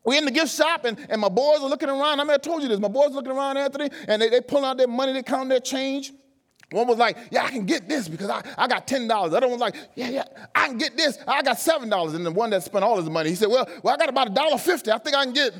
we 0.05 0.17
in 0.19 0.25
the 0.25 0.31
gift 0.31 0.53
shop, 0.53 0.85
and, 0.85 0.97
and 1.09 1.19
my 1.19 1.29
boys 1.29 1.59
are 1.61 1.69
looking 1.69 1.89
around. 1.89 2.19
I 2.19 2.23
mean, 2.23 2.31
I 2.31 2.37
told 2.37 2.61
you 2.61 2.69
this. 2.69 2.79
My 2.79 2.87
boys 2.87 3.07
are 3.07 3.15
looking 3.15 3.31
around, 3.31 3.57
Anthony, 3.57 3.89
and 4.07 4.21
they, 4.21 4.29
they 4.29 4.41
pull 4.41 4.63
out 4.63 4.77
their 4.77 4.87
money, 4.87 5.11
they 5.11 5.23
count 5.23 5.49
their 5.49 5.59
change. 5.59 6.13
One 6.73 6.87
was 6.87 6.97
like, 6.97 7.17
yeah, 7.31 7.43
I 7.43 7.49
can 7.49 7.65
get 7.65 7.87
this 7.87 8.07
because 8.07 8.29
I, 8.29 8.41
I 8.57 8.67
got 8.67 8.87
$10. 8.87 9.07
The 9.07 9.37
other 9.37 9.47
one 9.47 9.51
was 9.51 9.61
like, 9.61 9.75
yeah, 9.95 10.09
yeah, 10.09 10.23
I 10.53 10.67
can 10.67 10.77
get 10.77 10.97
this. 10.97 11.17
I 11.27 11.41
got 11.41 11.57
$7. 11.57 12.15
And 12.15 12.25
the 12.25 12.31
one 12.31 12.49
that 12.49 12.63
spent 12.63 12.83
all 12.83 12.97
his 12.97 13.09
money, 13.09 13.29
he 13.29 13.35
said, 13.35 13.49
well, 13.49 13.67
well 13.83 13.93
I 13.93 13.97
got 13.97 14.09
about 14.09 14.33
$1.50. 14.33 14.91
I 14.91 14.97
think 14.97 15.15
I 15.15 15.23
can 15.23 15.33
get. 15.33 15.53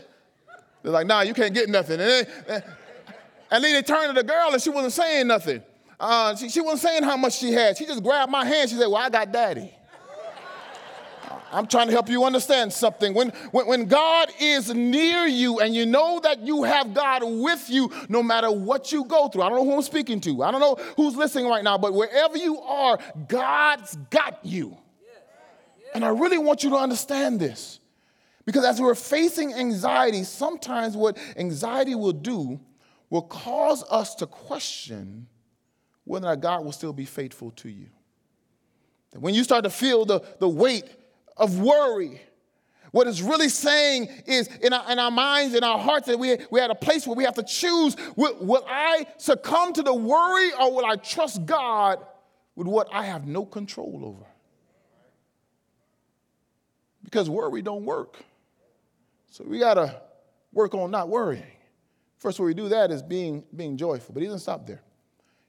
They're 0.82 0.92
like, 0.92 1.08
nah, 1.08 1.22
you 1.22 1.34
can't 1.34 1.54
get 1.54 1.70
nothing. 1.70 2.00
And 2.00 2.28
then, 2.48 2.64
and 3.52 3.64
then 3.64 3.74
they 3.74 3.82
turned 3.82 4.14
to 4.16 4.22
the 4.22 4.28
girl 4.28 4.52
and 4.52 4.62
she 4.62 4.70
wasn't 4.70 4.94
saying 4.94 5.28
nothing. 5.28 5.62
Uh, 6.00 6.36
she, 6.36 6.50
she 6.50 6.60
wasn't 6.60 6.82
saying 6.82 7.04
how 7.04 7.16
much 7.16 7.38
she 7.38 7.54
had. 7.54 7.78
She 7.78 7.86
just 7.86 8.04
grabbed 8.04 8.32
my 8.32 8.44
hand. 8.44 8.70
She 8.70 8.76
said, 8.76 8.88
well, 8.88 8.98
I 8.98 9.10
got 9.10 9.32
daddy. 9.32 9.72
I'm 11.54 11.68
trying 11.68 11.88
to 11.88 11.94
help 11.94 12.10
you 12.10 12.24
understand 12.24 12.74
something. 12.74 13.14
When, 13.14 13.30
when, 13.52 13.68
when, 13.68 13.86
God 13.86 14.30
is 14.40 14.74
near 14.74 15.26
you 15.26 15.60
and 15.60 15.76
you 15.76 15.86
know 15.86 16.20
that 16.22 16.42
you 16.42 16.64
have 16.64 16.94
God 16.94 17.22
with 17.24 17.70
you 17.70 17.92
no 18.10 18.24
matter 18.24 18.52
what 18.52 18.92
you 18.92 19.06
go 19.06 19.28
through, 19.28 19.44
I 19.44 19.50
don't 19.50 19.60
know 19.60 19.66
who 19.66 19.76
I'm 19.76 19.82
speaking 19.84 20.20
to, 20.22 20.44
I 20.44 20.52
don't 20.52 20.62
know 20.62 20.76
who's 20.98 21.16
listening 21.16 21.48
right 21.48 21.64
now, 21.64 21.78
but 21.78 21.94
wherever 21.94 22.38
you 22.38 22.60
are, 22.60 22.98
God's 23.28 23.96
got 24.10 24.40
you. 24.44 24.78
And 25.94 26.04
I 26.04 26.10
really 26.10 26.40
want 26.40 26.64
you 26.64 26.72
to 26.72 26.78
understand 26.78 27.40
this. 27.40 27.80
Because 28.46 28.66
as 28.66 28.82
we're 28.82 28.96
facing 28.96 29.54
anxiety, 29.54 30.24
sometimes 30.24 30.98
what 30.98 31.18
anxiety 31.38 31.96
will 31.96 32.12
do 32.12 32.60
will 33.10 33.22
cause 33.22 33.84
us 33.90 34.16
to 34.16 34.26
question 34.26 35.28
whether 36.04 36.28
or 36.28 36.32
not 36.32 36.42
God 36.42 36.66
will 36.66 36.72
still 36.72 36.94
be 36.94 37.06
faithful 37.06 37.52
to 37.52 37.70
you. 37.70 37.88
When 39.14 39.36
you 39.36 39.44
start 39.44 39.64
to 39.64 39.70
feel 39.70 40.06
the, 40.06 40.22
the 40.40 40.50
weight 40.50 40.86
of 41.38 41.60
worry. 41.60 42.22
What 42.92 43.08
it's 43.08 43.22
really 43.22 43.50
saying 43.50 44.10
is 44.28 44.48
in 44.62 44.72
our, 44.72 44.92
in 44.92 45.00
our 45.00 45.10
minds, 45.10 45.56
in 45.56 45.64
our 45.64 45.80
hearts, 45.80 46.06
that 46.08 46.20
we, 46.20 46.38
we're 46.52 46.62
at 46.62 46.70
a 46.70 46.76
place 46.76 47.08
where 47.08 47.16
we 47.16 47.24
have 47.24 47.34
to 47.36 47.44
choose 47.44 47.96
will, 48.16 48.38
will 48.40 48.64
I 48.68 49.08
succumb 49.18 49.74
to 49.74 49.82
the 49.82 49.94
worry 49.94 50.52
or 50.60 50.72
will 50.72 50.86
I 50.86 50.98
trust 50.98 51.46
God 51.46 51.98
with 52.56 52.68
what 52.68 52.88
I 52.92 53.06
have 53.06 53.26
no 53.26 53.46
control 53.46 54.02
over? 54.04 54.26
Because 57.04 57.30
worry 57.32 57.64
don't 57.64 57.84
work. 57.84 58.18
So 59.32 59.44
we 59.44 59.58
got 59.58 59.74
to 59.74 60.00
work 60.52 60.76
on 60.76 60.92
not 60.92 61.10
worrying. 61.10 61.44
First 62.20 62.40
way 62.40 62.46
we 62.46 62.54
do 62.54 62.70
that 62.70 62.92
is 62.92 63.02
being, 63.02 63.44
being 63.56 63.76
joyful. 63.76 64.14
But 64.14 64.22
he 64.22 64.28
doesn't 64.28 64.42
stop 64.42 64.68
there. 64.68 64.84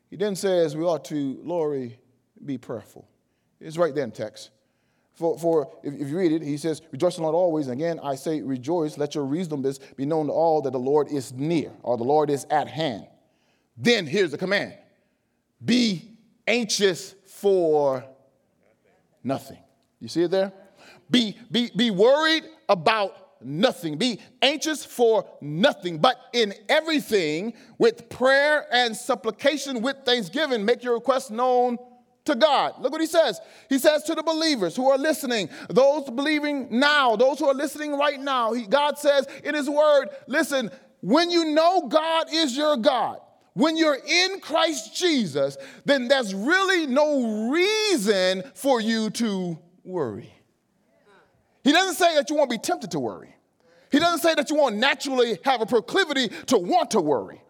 He 0.08 0.16
then 0.16 0.34
says 0.34 0.74
we 0.74 0.82
ought 0.82 1.04
to, 1.06 1.38
Lori, 1.42 1.98
be 2.42 2.56
prayerful. 2.56 3.06
It's 3.60 3.76
right 3.76 3.94
there 3.94 4.04
in 4.04 4.12
text. 4.12 4.50
For, 5.14 5.38
for 5.38 5.70
if, 5.82 5.94
if, 5.94 6.08
you 6.08 6.18
read 6.18 6.32
it, 6.32 6.42
he 6.42 6.56
says, 6.56 6.82
Rejoice 6.90 7.16
in 7.16 7.22
the 7.22 7.30
Lord 7.30 7.40
always. 7.40 7.68
And 7.68 7.80
again, 7.80 8.00
I 8.02 8.16
say, 8.16 8.42
Rejoice, 8.42 8.98
let 8.98 9.14
your 9.14 9.24
reasonableness 9.24 9.78
be 9.96 10.04
known 10.04 10.26
to 10.26 10.32
all 10.32 10.60
that 10.62 10.72
the 10.72 10.78
Lord 10.78 11.08
is 11.08 11.32
near, 11.32 11.70
or 11.82 11.96
the 11.96 12.04
Lord 12.04 12.30
is 12.30 12.46
at 12.50 12.68
hand. 12.68 13.06
Then 13.76 14.06
here's 14.06 14.32
the 14.32 14.38
command 14.38 14.74
Be 15.64 16.16
anxious 16.46 17.14
for 17.26 18.04
nothing. 19.22 19.58
You 20.00 20.08
see 20.08 20.22
it 20.22 20.30
there? 20.30 20.52
Be, 21.10 21.38
be, 21.50 21.70
be 21.76 21.90
worried 21.90 22.44
about 22.68 23.16
nothing. 23.40 23.98
Be 23.98 24.20
anxious 24.42 24.84
for 24.84 25.26
nothing, 25.40 25.98
but 25.98 26.18
in 26.32 26.54
everything 26.68 27.54
with 27.78 28.08
prayer 28.08 28.66
and 28.72 28.96
supplication 28.96 29.82
with 29.82 29.98
thanksgiving, 30.04 30.64
make 30.64 30.82
your 30.82 30.94
requests 30.94 31.30
known 31.30 31.78
to 32.24 32.34
God. 32.34 32.74
Look 32.80 32.92
what 32.92 33.00
he 33.00 33.06
says. 33.06 33.40
He 33.68 33.78
says 33.78 34.02
to 34.04 34.14
the 34.14 34.22
believers 34.22 34.74
who 34.76 34.90
are 34.90 34.98
listening, 34.98 35.48
those 35.68 36.08
believing 36.10 36.68
now, 36.70 37.16
those 37.16 37.38
who 37.38 37.46
are 37.46 37.54
listening 37.54 37.96
right 37.96 38.20
now, 38.20 38.52
he, 38.52 38.66
God 38.66 38.98
says 38.98 39.26
in 39.42 39.54
his 39.54 39.68
word, 39.68 40.08
listen, 40.26 40.70
when 41.00 41.30
you 41.30 41.46
know 41.46 41.86
God 41.88 42.28
is 42.32 42.56
your 42.56 42.76
God, 42.76 43.18
when 43.52 43.76
you're 43.76 43.98
in 44.06 44.40
Christ 44.40 44.96
Jesus, 44.96 45.56
then 45.84 46.08
there's 46.08 46.34
really 46.34 46.86
no 46.86 47.50
reason 47.50 48.42
for 48.54 48.80
you 48.80 49.10
to 49.10 49.58
worry. 49.84 50.32
He 51.62 51.72
doesn't 51.72 51.94
say 51.94 52.14
that 52.16 52.30
you 52.30 52.36
won't 52.36 52.50
be 52.50 52.58
tempted 52.58 52.90
to 52.92 53.00
worry. 53.00 53.34
He 53.92 53.98
doesn't 53.98 54.20
say 54.20 54.34
that 54.34 54.50
you 54.50 54.56
won't 54.56 54.76
naturally 54.76 55.38
have 55.44 55.60
a 55.60 55.66
proclivity 55.66 56.28
to 56.46 56.58
want 56.58 56.90
to 56.92 57.00
worry. 57.00 57.40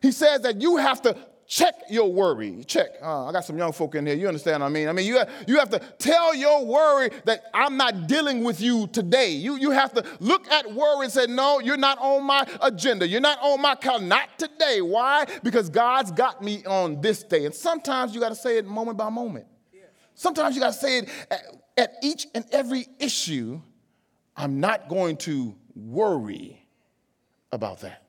He 0.00 0.12
says 0.12 0.42
that 0.42 0.62
you 0.62 0.76
have 0.76 1.02
to 1.02 1.16
check 1.48 1.74
your 1.88 2.12
worry. 2.12 2.62
Check. 2.64 2.90
Uh, 3.02 3.24
I 3.24 3.32
got 3.32 3.44
some 3.44 3.56
young 3.56 3.72
folk 3.72 3.94
in 3.94 4.06
here. 4.06 4.14
You 4.14 4.28
understand 4.28 4.60
what 4.60 4.66
I 4.66 4.70
mean? 4.70 4.86
I 4.86 4.92
mean, 4.92 5.06
you 5.06 5.16
have, 5.16 5.30
you 5.48 5.58
have 5.58 5.70
to 5.70 5.80
tell 5.98 6.34
your 6.34 6.64
worry 6.64 7.10
that 7.24 7.44
I'm 7.54 7.76
not 7.78 8.06
dealing 8.06 8.44
with 8.44 8.60
you 8.60 8.86
today. 8.88 9.30
You, 9.30 9.56
you 9.56 9.70
have 9.70 9.94
to 9.94 10.04
look 10.20 10.46
at 10.52 10.72
worry 10.72 11.06
and 11.06 11.12
say, 11.12 11.26
no, 11.26 11.58
you're 11.58 11.78
not 11.78 11.98
on 11.98 12.24
my 12.24 12.46
agenda. 12.60 13.08
You're 13.08 13.22
not 13.22 13.38
on 13.40 13.60
my 13.62 13.74
calendar. 13.74 14.06
Not 14.06 14.38
today. 14.38 14.82
Why? 14.82 15.24
Because 15.42 15.70
God's 15.70 16.12
got 16.12 16.42
me 16.42 16.64
on 16.66 17.00
this 17.00 17.22
day. 17.22 17.46
And 17.46 17.54
sometimes 17.54 18.14
you 18.14 18.20
got 18.20 18.28
to 18.28 18.36
say 18.36 18.58
it 18.58 18.66
moment 18.66 18.98
by 18.98 19.08
moment. 19.08 19.46
Sometimes 20.14 20.54
you 20.54 20.60
got 20.60 20.72
to 20.72 20.78
say 20.78 20.98
it 20.98 21.08
at, 21.30 21.40
at 21.76 21.94
each 22.02 22.26
and 22.34 22.44
every 22.52 22.86
issue. 22.98 23.60
I'm 24.36 24.60
not 24.60 24.88
going 24.88 25.16
to 25.18 25.54
worry 25.74 26.66
about 27.52 27.80
that. 27.80 28.07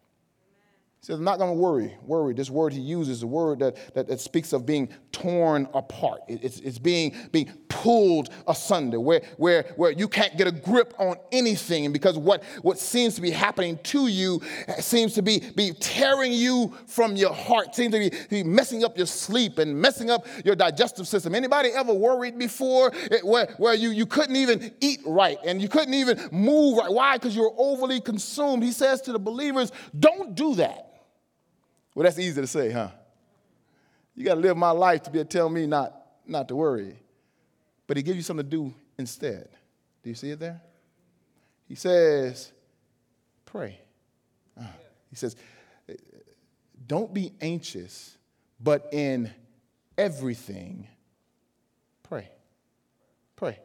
Says, 1.10 1.18
I'm 1.18 1.26
not 1.26 1.40
going 1.40 1.56
to 1.56 1.60
worry. 1.60 1.98
Worry. 2.04 2.36
This 2.36 2.52
word 2.52 2.72
he 2.72 2.80
uses 2.80 3.18
is 3.18 3.24
a 3.24 3.28
word 3.28 3.58
that, 3.60 3.96
that, 3.96 4.08
that, 4.10 4.20
speaks 4.20 4.54
of 4.54 4.64
being 4.64 4.90
torn 5.12 5.68
apart. 5.74 6.22
It's, 6.28 6.60
it's 6.60 6.78
being, 6.78 7.16
being 7.32 7.52
pulled 7.68 8.30
asunder, 8.48 9.00
where, 9.00 9.24
where, 9.38 9.64
where 9.76 9.90
you 9.90 10.08
can't 10.08 10.38
get 10.38 10.46
a 10.46 10.52
grip 10.52 10.94
on 11.00 11.16
anything 11.32 11.92
because 11.92 12.16
what, 12.16 12.44
what 12.62 12.78
seems 12.78 13.16
to 13.16 13.22
be 13.22 13.32
happening 13.32 13.80
to 13.86 14.06
you 14.06 14.40
seems 14.78 15.16
to 15.16 15.24
be, 15.24 15.40
be 15.56 15.72
tearing 15.80 16.32
you 16.32 16.78
from 16.86 17.16
your 17.16 17.34
heart, 17.34 17.74
seems 17.74 17.92
to 17.96 18.08
be, 18.08 18.12
be 18.30 18.44
messing 18.44 18.84
up 18.84 18.96
your 18.96 19.08
sleep 19.08 19.58
and 19.58 19.76
messing 19.82 20.12
up 20.12 20.28
your 20.46 20.56
digestive 20.56 21.08
system. 21.08 21.34
Anybody 21.34 21.70
ever 21.70 21.92
worried 21.92 22.38
before 22.38 22.92
where, 23.24 23.48
where 23.58 23.74
you, 23.74 23.90
you 23.90 24.06
couldn't 24.06 24.36
even 24.36 24.72
eat 24.80 25.00
right 25.08 25.40
and 25.44 25.60
you 25.60 25.70
couldn't 25.70 25.96
even 25.96 26.20
move 26.32 26.78
right? 26.78 26.92
Why? 26.92 27.18
Because 27.18 27.36
you 27.36 27.42
were 27.42 27.56
overly 27.58 28.00
consumed. 28.00 28.62
He 28.62 28.72
says 28.72 29.02
to 29.02 29.12
the 29.12 29.18
believers, 29.18 29.72
don't 29.98 30.36
do 30.36 30.54
that. 30.54 30.86
Well, 31.96 32.04
that's 32.04 32.20
easy 32.20 32.40
to 32.40 32.48
say, 32.48 32.72
huh? 32.72 32.90
You 34.16 34.26
got 34.26 34.36
to 34.36 34.42
live 34.42 34.58
my 34.58 34.72
life 34.72 35.04
to 35.04 35.12
be 35.12 35.20
able 35.20 35.30
to 35.30 35.38
tell 35.38 35.50
me 35.50 35.66
not, 35.66 35.94
not 36.26 36.48
to 36.50 36.56
worry. 36.56 36.96
But 37.88 37.98
he 37.98 38.04
gives 38.04 38.18
you 38.18 38.24
something 38.24 38.46
to 38.46 38.50
do 38.50 38.74
instead. 38.98 39.50
Do 40.04 40.10
you 40.10 40.16
see 40.16 40.32
it 40.32 40.40
there? 40.40 40.62
He 41.68 41.76
says, 41.76 42.52
pray. 43.46 43.80
Uh, 44.60 44.64
he 45.10 45.16
says, 45.16 45.36
don't 46.88 47.14
be 47.14 47.32
anxious, 47.42 48.18
but 48.60 48.90
in 48.92 49.32
everything, 49.98 50.88
pray. 52.04 52.30
Pray. 53.36 53.60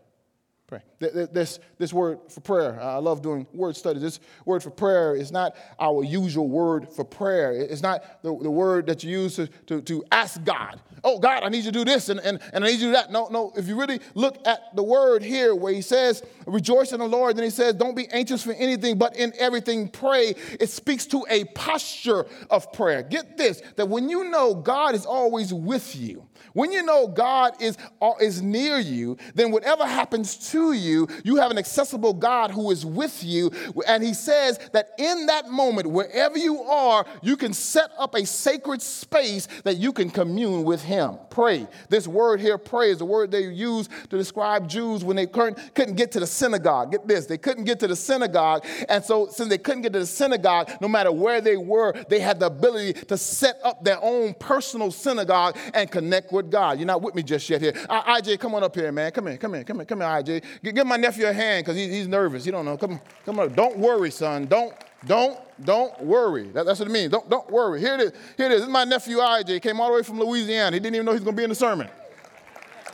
Pray. 0.66 0.80
This, 0.98 1.58
this 1.76 1.92
word 1.92 2.20
for 2.30 2.40
prayer, 2.40 2.80
I 2.80 2.96
love 2.96 3.20
doing 3.20 3.46
word 3.52 3.76
studies. 3.76 4.00
This 4.00 4.18
word 4.46 4.62
for 4.62 4.70
prayer 4.70 5.14
is 5.14 5.30
not 5.30 5.54
our 5.78 6.02
usual 6.02 6.48
word 6.48 6.88
for 6.90 7.04
prayer. 7.04 7.52
It's 7.52 7.82
not 7.82 8.22
the, 8.22 8.34
the 8.42 8.50
word 8.50 8.86
that 8.86 9.04
you 9.04 9.10
use 9.10 9.36
to, 9.36 9.46
to, 9.66 9.82
to 9.82 10.02
ask 10.10 10.42
God, 10.42 10.80
oh, 11.04 11.18
God, 11.18 11.42
I 11.42 11.50
need 11.50 11.64
you 11.66 11.70
to 11.70 11.72
do 11.72 11.84
this 11.84 12.08
and, 12.08 12.18
and, 12.18 12.40
and 12.54 12.64
I 12.64 12.68
need 12.68 12.74
you 12.74 12.78
to 12.78 12.86
do 12.86 12.92
that. 12.92 13.12
No, 13.12 13.28
no. 13.30 13.52
If 13.56 13.68
you 13.68 13.78
really 13.78 14.00
look 14.14 14.38
at 14.48 14.74
the 14.74 14.82
word 14.82 15.22
here 15.22 15.54
where 15.54 15.74
he 15.74 15.82
says, 15.82 16.22
rejoice 16.46 16.92
in 16.92 17.00
the 17.00 17.08
Lord, 17.08 17.36
then 17.36 17.44
he 17.44 17.50
says, 17.50 17.74
don't 17.74 17.94
be 17.94 18.08
anxious 18.10 18.42
for 18.42 18.54
anything, 18.54 18.96
but 18.96 19.14
in 19.16 19.34
everything 19.38 19.86
pray, 19.88 20.34
it 20.58 20.70
speaks 20.70 21.04
to 21.06 21.26
a 21.28 21.44
posture 21.44 22.24
of 22.48 22.72
prayer. 22.72 23.02
Get 23.02 23.36
this, 23.36 23.60
that 23.76 23.90
when 23.90 24.08
you 24.08 24.30
know 24.30 24.54
God 24.54 24.94
is 24.94 25.04
always 25.04 25.52
with 25.52 25.94
you, 25.94 26.26
when 26.54 26.70
you 26.70 26.84
know 26.84 27.08
God 27.08 27.60
is, 27.60 27.76
uh, 28.00 28.12
is 28.20 28.40
near 28.40 28.78
you, 28.78 29.18
then 29.34 29.50
whatever 29.50 29.84
happens 29.84 30.50
to 30.52 30.53
you, 30.54 31.08
you 31.24 31.36
have 31.36 31.50
an 31.50 31.58
accessible 31.58 32.14
God 32.14 32.50
who 32.50 32.70
is 32.70 32.84
with 32.84 33.22
you. 33.22 33.50
And 33.86 34.02
He 34.02 34.14
says 34.14 34.58
that 34.72 34.90
in 34.98 35.26
that 35.26 35.50
moment, 35.50 35.90
wherever 35.90 36.38
you 36.38 36.62
are, 36.62 37.06
you 37.22 37.36
can 37.36 37.52
set 37.52 37.90
up 37.98 38.14
a 38.14 38.26
sacred 38.26 38.82
space 38.82 39.48
that 39.64 39.76
you 39.76 39.92
can 39.92 40.10
commune 40.10 40.64
with 40.64 40.82
Him. 40.82 41.18
Pray. 41.30 41.66
This 41.88 42.06
word 42.06 42.40
here, 42.40 42.58
pray, 42.58 42.90
is 42.90 42.98
the 42.98 43.04
word 43.04 43.30
they 43.30 43.42
use 43.42 43.88
to 44.10 44.16
describe 44.16 44.68
Jews 44.68 45.04
when 45.04 45.16
they 45.16 45.26
couldn't 45.26 45.94
get 45.96 46.12
to 46.12 46.20
the 46.20 46.26
synagogue. 46.26 46.92
Get 46.92 47.06
this, 47.06 47.26
they 47.26 47.38
couldn't 47.38 47.64
get 47.64 47.80
to 47.80 47.88
the 47.88 47.96
synagogue. 47.96 48.64
And 48.88 49.04
so, 49.04 49.28
since 49.28 49.48
they 49.48 49.58
couldn't 49.58 49.82
get 49.82 49.92
to 49.92 50.00
the 50.00 50.06
synagogue, 50.06 50.70
no 50.80 50.88
matter 50.88 51.12
where 51.12 51.40
they 51.40 51.56
were, 51.56 51.92
they 52.08 52.20
had 52.20 52.40
the 52.40 52.46
ability 52.46 52.92
to 52.92 53.16
set 53.16 53.58
up 53.64 53.84
their 53.84 53.98
own 54.02 54.34
personal 54.34 54.90
synagogue 54.90 55.56
and 55.72 55.90
connect 55.90 56.32
with 56.32 56.50
God. 56.50 56.78
You're 56.78 56.86
not 56.86 57.02
with 57.02 57.14
me 57.14 57.22
just 57.22 57.48
yet 57.48 57.60
here. 57.60 57.72
I, 57.88 58.20
IJ, 58.20 58.38
come 58.38 58.54
on 58.54 58.62
up 58.62 58.74
here, 58.74 58.90
man. 58.92 59.10
Come 59.12 59.26
here, 59.26 59.36
come 59.36 59.54
here, 59.54 59.64
come 59.64 59.76
here, 59.78 59.86
come 59.86 60.00
here, 60.00 60.08
IJ. 60.08 60.43
Give 60.62 60.86
my 60.86 60.96
nephew 60.96 61.26
a 61.26 61.32
hand 61.32 61.64
because 61.64 61.76
he, 61.76 61.88
he's 61.88 62.08
nervous. 62.08 62.44
He 62.44 62.50
don't 62.50 62.64
know. 62.64 62.76
Come, 62.76 63.00
come 63.24 63.38
on. 63.40 63.52
Don't 63.52 63.78
worry, 63.78 64.10
son. 64.10 64.46
Don't, 64.46 64.74
don't, 65.06 65.38
don't 65.64 66.00
worry. 66.02 66.48
That, 66.50 66.66
that's 66.66 66.80
what 66.80 66.88
it 66.88 66.92
means. 66.92 67.10
Don't, 67.10 67.28
don't 67.28 67.50
worry. 67.50 67.80
Here 67.80 67.94
it 67.94 68.00
is. 68.00 68.12
Here 68.36 68.46
it 68.46 68.52
is. 68.52 68.60
This 68.60 68.66
is 68.66 68.72
my 68.72 68.84
nephew 68.84 69.18
IJ. 69.18 69.48
He 69.48 69.60
came 69.60 69.80
all 69.80 69.88
the 69.88 69.94
way 69.94 70.02
from 70.02 70.18
Louisiana. 70.18 70.74
He 70.76 70.80
didn't 70.80 70.96
even 70.96 71.06
know 71.06 71.12
he 71.12 71.16
was 71.16 71.24
going 71.24 71.36
to 71.36 71.40
be 71.40 71.44
in 71.44 71.50
the 71.50 71.56
sermon. 71.56 71.88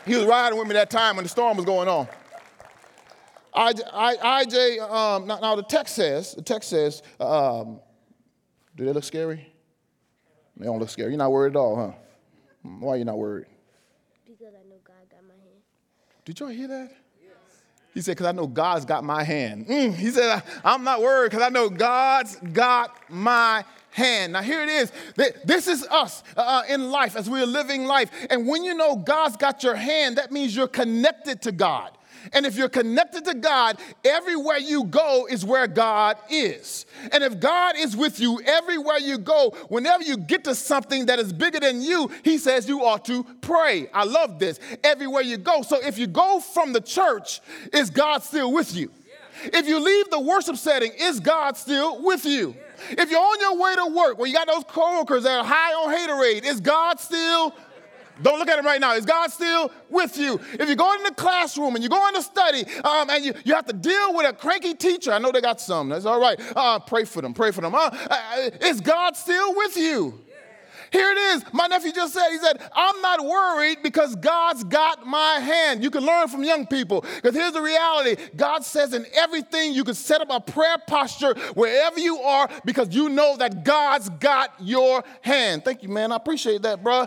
He 0.06 0.16
was 0.16 0.24
riding 0.24 0.58
with 0.58 0.66
me 0.66 0.74
that 0.74 0.90
time 0.90 1.16
when 1.16 1.24
the 1.24 1.28
storm 1.28 1.56
was 1.56 1.66
going 1.66 1.88
on. 1.88 2.08
IJ, 3.54 3.80
I, 3.92 4.44
IJ 4.44 4.80
um, 4.90 5.26
now, 5.26 5.38
now, 5.40 5.56
the 5.56 5.62
text 5.62 5.96
says, 5.96 6.34
the 6.34 6.42
text 6.42 6.70
says, 6.70 7.02
um, 7.18 7.80
do 8.76 8.84
they 8.84 8.92
look 8.92 9.04
scary? 9.04 9.52
They 10.56 10.66
don't 10.66 10.78
look 10.78 10.90
scary. 10.90 11.10
You're 11.10 11.18
not 11.18 11.32
worried 11.32 11.54
at 11.54 11.56
all, 11.56 11.76
huh? 11.76 11.92
Why 12.62 12.94
are 12.94 12.96
you 12.96 13.04
not 13.04 13.18
worried? 13.18 13.46
Because 14.26 14.54
I 14.54 14.68
know 14.68 14.76
God 14.84 14.94
got 15.10 15.22
my 15.24 15.34
hand. 15.34 15.62
Did 16.24 16.38
y'all 16.38 16.48
hear 16.48 16.68
that? 16.68 16.92
He 17.94 18.00
said, 18.00 18.12
because 18.12 18.26
I 18.26 18.32
know 18.32 18.46
God's 18.46 18.84
got 18.84 19.02
my 19.02 19.24
hand. 19.24 19.66
Mm, 19.66 19.94
he 19.94 20.10
said, 20.10 20.42
I'm 20.64 20.84
not 20.84 21.00
worried 21.00 21.30
because 21.30 21.44
I 21.44 21.48
know 21.48 21.68
God's 21.68 22.36
got 22.36 22.94
my 23.10 23.64
hand. 23.90 24.32
Now, 24.32 24.42
here 24.42 24.62
it 24.62 24.68
is. 24.68 24.92
This 25.44 25.66
is 25.66 25.84
us 25.86 26.22
uh, 26.36 26.40
uh, 26.40 26.62
in 26.68 26.90
life 26.90 27.16
as 27.16 27.28
we're 27.28 27.46
living 27.46 27.84
life. 27.84 28.10
And 28.30 28.46
when 28.46 28.62
you 28.62 28.74
know 28.74 28.96
God's 28.96 29.36
got 29.36 29.62
your 29.62 29.74
hand, 29.74 30.18
that 30.18 30.30
means 30.30 30.54
you're 30.54 30.68
connected 30.68 31.42
to 31.42 31.52
God. 31.52 31.90
And 32.32 32.46
if 32.46 32.56
you're 32.56 32.68
connected 32.68 33.24
to 33.24 33.34
God, 33.34 33.78
everywhere 34.04 34.58
you 34.58 34.84
go 34.84 35.26
is 35.30 35.44
where 35.44 35.66
God 35.66 36.16
is. 36.28 36.86
And 37.12 37.24
if 37.24 37.40
God 37.40 37.76
is 37.76 37.96
with 37.96 38.20
you 38.20 38.40
everywhere 38.44 38.98
you 38.98 39.18
go, 39.18 39.50
whenever 39.68 40.02
you 40.02 40.16
get 40.16 40.44
to 40.44 40.54
something 40.54 41.06
that 41.06 41.18
is 41.18 41.32
bigger 41.32 41.60
than 41.60 41.82
you, 41.82 42.10
He 42.22 42.38
says 42.38 42.68
you 42.68 42.84
ought 42.84 43.04
to 43.06 43.24
pray. 43.40 43.88
I 43.92 44.04
love 44.04 44.38
this. 44.38 44.60
Everywhere 44.84 45.22
you 45.22 45.36
go. 45.36 45.62
So 45.62 45.78
if 45.82 45.98
you 45.98 46.06
go 46.06 46.40
from 46.40 46.72
the 46.72 46.80
church, 46.80 47.40
is 47.72 47.90
God 47.90 48.22
still 48.22 48.52
with 48.52 48.74
you? 48.74 48.90
If 49.44 49.66
you 49.66 49.80
leave 49.80 50.10
the 50.10 50.20
worship 50.20 50.56
setting, 50.56 50.92
is 50.98 51.20
God 51.20 51.56
still 51.56 52.02
with 52.02 52.24
you? 52.26 52.54
If 52.90 53.10
you're 53.10 53.20
on 53.20 53.40
your 53.40 53.58
way 53.58 53.74
to 53.76 53.96
work, 53.96 54.18
where 54.18 54.26
you 54.26 54.34
got 54.34 54.46
those 54.46 54.64
coworkers 54.64 55.24
that 55.24 55.38
are 55.38 55.44
high 55.44 55.72
on 55.72 55.94
haterade, 55.94 56.44
is 56.44 56.60
God 56.60 56.98
still 56.98 57.54
don't 58.22 58.38
look 58.38 58.48
at 58.48 58.58
him 58.58 58.66
right 58.66 58.80
now. 58.80 58.94
Is 58.94 59.04
God 59.04 59.30
still 59.30 59.70
with 59.88 60.18
you? 60.18 60.40
If 60.52 60.68
you 60.68 60.76
go 60.76 60.94
in 60.94 61.02
the 61.02 61.14
classroom 61.14 61.74
and 61.74 61.82
you 61.82 61.90
go 61.90 62.06
in 62.08 62.14
the 62.14 62.22
study 62.22 62.64
um, 62.84 63.10
and 63.10 63.24
you, 63.24 63.34
you 63.44 63.54
have 63.54 63.66
to 63.66 63.72
deal 63.72 64.14
with 64.14 64.28
a 64.28 64.32
cranky 64.32 64.74
teacher, 64.74 65.12
I 65.12 65.18
know 65.18 65.32
they 65.32 65.40
got 65.40 65.60
some. 65.60 65.88
That's 65.88 66.04
all 66.04 66.20
right. 66.20 66.40
Uh, 66.54 66.78
pray 66.78 67.04
for 67.04 67.22
them. 67.22 67.34
Pray 67.34 67.50
for 67.50 67.60
them. 67.60 67.74
Uh, 67.74 67.90
uh, 68.10 68.50
is 68.62 68.80
God 68.80 69.16
still 69.16 69.54
with 69.54 69.76
you? 69.76 70.20
Here 70.92 71.12
it 71.12 71.18
is. 71.18 71.44
My 71.52 71.68
nephew 71.68 71.92
just 71.92 72.14
said, 72.14 72.30
he 72.30 72.38
said, 72.38 72.60
I'm 72.74 73.00
not 73.00 73.24
worried 73.24 73.78
because 73.82 74.16
God's 74.16 74.64
got 74.64 75.06
my 75.06 75.34
hand. 75.34 75.84
You 75.84 75.90
can 75.90 76.04
learn 76.04 76.26
from 76.28 76.42
young 76.42 76.66
people. 76.66 77.02
Because 77.14 77.34
here's 77.34 77.52
the 77.52 77.62
reality 77.62 78.16
God 78.34 78.64
says 78.64 78.92
in 78.92 79.06
everything, 79.14 79.72
you 79.72 79.84
can 79.84 79.94
set 79.94 80.20
up 80.20 80.28
a 80.30 80.40
prayer 80.40 80.78
posture 80.86 81.34
wherever 81.54 82.00
you 82.00 82.18
are 82.18 82.48
because 82.64 82.94
you 82.94 83.08
know 83.08 83.36
that 83.36 83.64
God's 83.64 84.08
got 84.08 84.54
your 84.60 85.04
hand. 85.20 85.64
Thank 85.64 85.82
you, 85.84 85.88
man. 85.88 86.10
I 86.10 86.16
appreciate 86.16 86.62
that, 86.62 86.82
bro. 86.82 87.06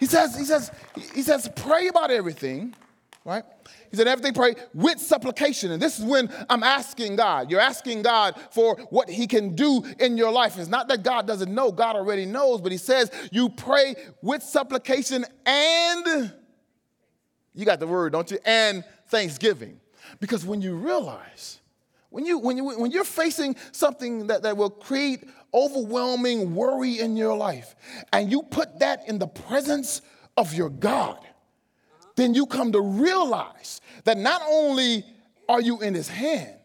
He 0.00 0.06
says, 0.06 0.36
he 0.36 0.44
says, 0.44 0.70
he 1.14 1.22
says, 1.22 1.48
pray 1.56 1.88
about 1.88 2.10
everything, 2.10 2.74
right? 3.24 3.44
He 3.90 3.96
said, 3.96 4.06
everything 4.06 4.34
pray 4.34 4.54
with 4.74 4.98
supplication. 5.00 5.72
And 5.72 5.80
this 5.80 5.98
is 5.98 6.04
when 6.04 6.30
I'm 6.50 6.62
asking 6.62 7.16
God. 7.16 7.50
You're 7.50 7.60
asking 7.60 8.02
God 8.02 8.38
for 8.50 8.76
what 8.90 9.08
He 9.08 9.26
can 9.26 9.54
do 9.54 9.82
in 9.98 10.16
your 10.16 10.30
life. 10.30 10.58
It's 10.58 10.68
not 10.68 10.88
that 10.88 11.02
God 11.02 11.26
doesn't 11.26 11.52
know, 11.52 11.72
God 11.72 11.96
already 11.96 12.26
knows, 12.26 12.60
but 12.60 12.70
He 12.70 12.78
says, 12.78 13.10
you 13.32 13.48
pray 13.48 13.94
with 14.22 14.42
supplication 14.42 15.24
and, 15.46 16.32
you 17.54 17.64
got 17.64 17.80
the 17.80 17.86
word, 17.86 18.12
don't 18.12 18.30
you? 18.30 18.38
And 18.44 18.84
thanksgiving. 19.08 19.80
Because 20.20 20.44
when 20.44 20.60
you 20.60 20.74
realize, 20.74 21.58
when, 22.18 22.26
you, 22.26 22.38
when, 22.40 22.56
you, 22.56 22.64
when 22.64 22.90
you're 22.90 23.04
facing 23.04 23.54
something 23.70 24.26
that, 24.26 24.42
that 24.42 24.56
will 24.56 24.70
create 24.70 25.22
overwhelming 25.54 26.52
worry 26.52 26.98
in 26.98 27.16
your 27.16 27.36
life, 27.36 27.76
and 28.12 28.28
you 28.28 28.42
put 28.42 28.80
that 28.80 29.08
in 29.08 29.20
the 29.20 29.28
presence 29.28 30.02
of 30.36 30.52
your 30.52 30.68
God, 30.68 31.20
then 32.16 32.34
you 32.34 32.46
come 32.46 32.72
to 32.72 32.80
realize 32.80 33.80
that 34.02 34.18
not 34.18 34.42
only 34.48 35.04
are 35.48 35.60
you 35.60 35.80
in 35.80 35.94
his 35.94 36.08
hand, 36.08 36.56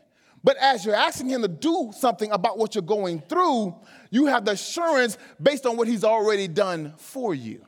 but 0.43 0.57
as 0.57 0.83
you're 0.83 0.95
asking 0.95 1.29
him 1.29 1.43
to 1.43 1.47
do 1.47 1.91
something 1.95 2.31
about 2.31 2.57
what 2.57 2.73
you're 2.73 2.81
going 2.81 3.21
through, 3.21 3.75
you 4.09 4.25
have 4.25 4.45
the 4.45 4.53
assurance 4.53 5.19
based 5.39 5.67
on 5.67 5.77
what 5.77 5.87
he's 5.87 6.03
already 6.03 6.47
done 6.47 6.95
for 6.97 7.35
you. 7.35 7.63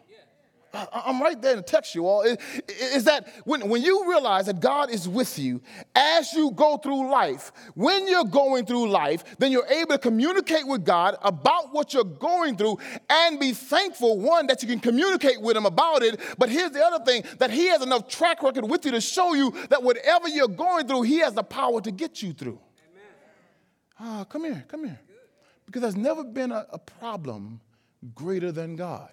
I'm 0.93 1.21
right 1.21 1.41
there 1.41 1.55
to 1.55 1.61
text 1.61 1.95
you 1.95 2.07
all. 2.07 2.21
Is 2.21 3.03
that 3.05 3.27
when, 3.45 3.69
when 3.69 3.81
you 3.81 4.09
realize 4.09 4.47
that 4.47 4.59
God 4.59 4.89
is 4.89 5.07
with 5.07 5.39
you 5.39 5.61
as 5.95 6.33
you 6.33 6.51
go 6.51 6.77
through 6.77 7.09
life, 7.09 7.51
when 7.75 8.07
you're 8.07 8.25
going 8.25 8.65
through 8.65 8.89
life, 8.89 9.37
then 9.37 9.51
you're 9.51 9.67
able 9.67 9.91
to 9.91 9.97
communicate 9.97 10.67
with 10.67 10.83
God 10.85 11.17
about 11.21 11.73
what 11.73 11.93
you're 11.93 12.03
going 12.03 12.57
through 12.57 12.77
and 13.09 13.39
be 13.39 13.53
thankful, 13.53 14.19
one, 14.19 14.47
that 14.47 14.61
you 14.61 14.67
can 14.67 14.79
communicate 14.79 15.41
with 15.41 15.55
Him 15.55 15.65
about 15.65 16.03
it. 16.03 16.19
But 16.37 16.49
here's 16.49 16.71
the 16.71 16.83
other 16.83 17.03
thing 17.03 17.23
that 17.39 17.51
He 17.51 17.67
has 17.67 17.81
enough 17.81 18.07
track 18.07 18.43
record 18.43 18.69
with 18.69 18.85
you 18.85 18.91
to 18.91 19.01
show 19.01 19.33
you 19.33 19.51
that 19.69 19.81
whatever 19.83 20.27
you're 20.27 20.47
going 20.47 20.87
through, 20.87 21.03
He 21.03 21.19
has 21.19 21.33
the 21.33 21.43
power 21.43 21.81
to 21.81 21.91
get 21.91 22.21
you 22.21 22.33
through. 22.33 22.59
Ah, 23.99 24.25
come 24.27 24.43
here, 24.43 24.65
come 24.67 24.83
here. 24.83 24.99
Because 25.65 25.81
there's 25.81 25.95
never 25.95 26.23
been 26.23 26.51
a, 26.51 26.67
a 26.71 26.77
problem 26.77 27.61
greater 28.13 28.51
than 28.51 28.75
God. 28.75 29.11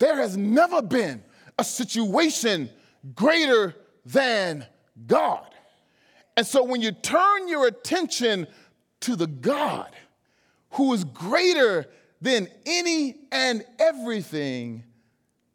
There 0.00 0.16
has 0.16 0.36
never 0.36 0.82
been 0.82 1.22
a 1.58 1.62
situation 1.62 2.70
greater 3.14 3.76
than 4.04 4.66
God. 5.06 5.46
And 6.36 6.46
so 6.46 6.64
when 6.64 6.80
you 6.80 6.90
turn 6.90 7.48
your 7.48 7.66
attention 7.66 8.46
to 9.00 9.14
the 9.14 9.26
God 9.26 9.90
who 10.70 10.92
is 10.94 11.04
greater 11.04 11.86
than 12.20 12.48
any 12.64 13.16
and 13.30 13.62
everything, 13.78 14.84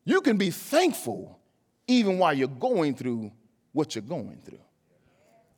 you 0.04 0.22
can 0.22 0.38
be 0.38 0.52
thankful 0.52 1.40
even 1.88 2.20
while 2.20 2.34
you're 2.34 2.48
going 2.48 2.94
through 2.94 3.32
what 3.72 3.96
you're 3.96 4.04
going 4.04 4.40
through. 4.46 4.60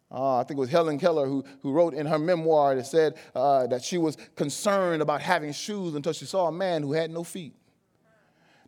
Uh, 0.09 0.37
I 0.37 0.43
think 0.43 0.57
it 0.57 0.61
was 0.61 0.69
Helen 0.69 0.97
Keller 0.97 1.27
who, 1.27 1.43
who 1.61 1.73
wrote 1.73 1.93
in 1.93 2.05
her 2.05 2.17
memoir 2.17 2.75
that 2.75 2.87
said 2.87 3.15
uh, 3.35 3.67
that 3.67 3.83
she 3.83 3.97
was 3.97 4.17
concerned 4.37 5.01
about 5.01 5.21
having 5.21 5.51
shoes 5.51 5.95
until 5.95 6.13
she 6.13 6.23
saw 6.23 6.47
a 6.47 6.51
man 6.51 6.83
who 6.83 6.93
had 6.93 7.11
no 7.11 7.25
feet. 7.25 7.53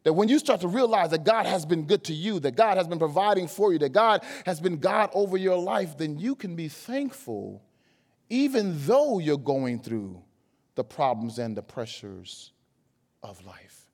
That 0.09 0.13
when 0.13 0.27
you 0.27 0.39
start 0.39 0.61
to 0.61 0.67
realize 0.67 1.11
that 1.11 1.23
God 1.23 1.45
has 1.45 1.67
been 1.67 1.83
good 1.83 2.03
to 2.05 2.15
you, 2.15 2.39
that 2.39 2.55
God 2.55 2.77
has 2.77 2.87
been 2.87 2.97
providing 2.97 3.47
for 3.47 3.71
you, 3.71 3.77
that 3.77 3.89
God 3.91 4.23
has 4.43 4.59
been 4.59 4.79
God 4.79 5.11
over 5.13 5.37
your 5.37 5.57
life, 5.57 5.99
then 5.99 6.17
you 6.17 6.33
can 6.33 6.55
be 6.55 6.67
thankful 6.67 7.61
even 8.27 8.73
though 8.87 9.19
you're 9.19 9.37
going 9.37 9.79
through 9.79 10.19
the 10.73 10.83
problems 10.83 11.37
and 11.37 11.55
the 11.55 11.61
pressures 11.61 12.53
of 13.21 13.45
life. 13.45 13.85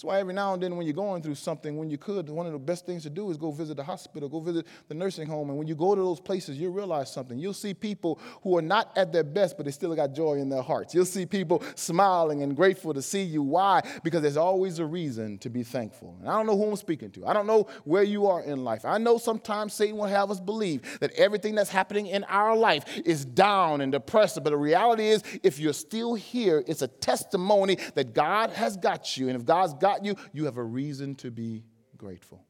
That's 0.00 0.06
why 0.06 0.18
every 0.18 0.32
now 0.32 0.54
and 0.54 0.62
then, 0.62 0.76
when 0.76 0.86
you're 0.86 0.94
going 0.94 1.20
through 1.20 1.34
something, 1.34 1.76
when 1.76 1.90
you 1.90 1.98
could, 1.98 2.30
one 2.30 2.46
of 2.46 2.54
the 2.54 2.58
best 2.58 2.86
things 2.86 3.02
to 3.02 3.10
do 3.10 3.30
is 3.30 3.36
go 3.36 3.50
visit 3.50 3.76
the 3.76 3.84
hospital, 3.84 4.30
go 4.30 4.40
visit 4.40 4.66
the 4.88 4.94
nursing 4.94 5.26
home. 5.26 5.50
And 5.50 5.58
when 5.58 5.68
you 5.68 5.74
go 5.74 5.94
to 5.94 6.00
those 6.00 6.20
places, 6.20 6.56
you'll 6.56 6.72
realize 6.72 7.12
something. 7.12 7.38
You'll 7.38 7.52
see 7.52 7.74
people 7.74 8.18
who 8.42 8.56
are 8.56 8.62
not 8.62 8.96
at 8.96 9.12
their 9.12 9.24
best, 9.24 9.58
but 9.58 9.66
they 9.66 9.72
still 9.72 9.94
got 9.94 10.14
joy 10.14 10.36
in 10.36 10.48
their 10.48 10.62
hearts. 10.62 10.94
You'll 10.94 11.04
see 11.04 11.26
people 11.26 11.62
smiling 11.74 12.42
and 12.42 12.56
grateful 12.56 12.94
to 12.94 13.02
see 13.02 13.20
you. 13.20 13.42
Why? 13.42 13.82
Because 14.02 14.22
there's 14.22 14.38
always 14.38 14.78
a 14.78 14.86
reason 14.86 15.36
to 15.36 15.50
be 15.50 15.62
thankful. 15.62 16.16
And 16.20 16.30
I 16.30 16.32
don't 16.32 16.46
know 16.46 16.56
who 16.56 16.70
I'm 16.70 16.76
speaking 16.76 17.10
to. 17.10 17.26
I 17.26 17.34
don't 17.34 17.46
know 17.46 17.66
where 17.84 18.02
you 18.02 18.26
are 18.26 18.40
in 18.40 18.64
life. 18.64 18.86
I 18.86 18.96
know 18.96 19.18
sometimes 19.18 19.74
Satan 19.74 19.98
will 19.98 20.06
have 20.06 20.30
us 20.30 20.40
believe 20.40 20.98
that 21.00 21.12
everything 21.12 21.54
that's 21.54 21.68
happening 21.68 22.06
in 22.06 22.24
our 22.24 22.56
life 22.56 22.86
is 23.04 23.26
down 23.26 23.82
and 23.82 23.92
depressed. 23.92 24.42
But 24.42 24.48
the 24.48 24.56
reality 24.56 25.08
is, 25.08 25.22
if 25.42 25.58
you're 25.58 25.74
still 25.74 26.14
here, 26.14 26.64
it's 26.66 26.80
a 26.80 26.88
testimony 26.88 27.76
that 27.96 28.14
God 28.14 28.48
has 28.52 28.78
got 28.78 29.18
you. 29.18 29.28
And 29.28 29.36
if 29.38 29.44
God's 29.44 29.74
got 29.74 29.89
got 29.90 30.04
you, 30.04 30.16
you 30.32 30.44
have 30.44 30.56
a 30.56 30.62
reason 30.62 31.14
to 31.16 31.30
be 31.30 31.64
grateful. 31.96 32.44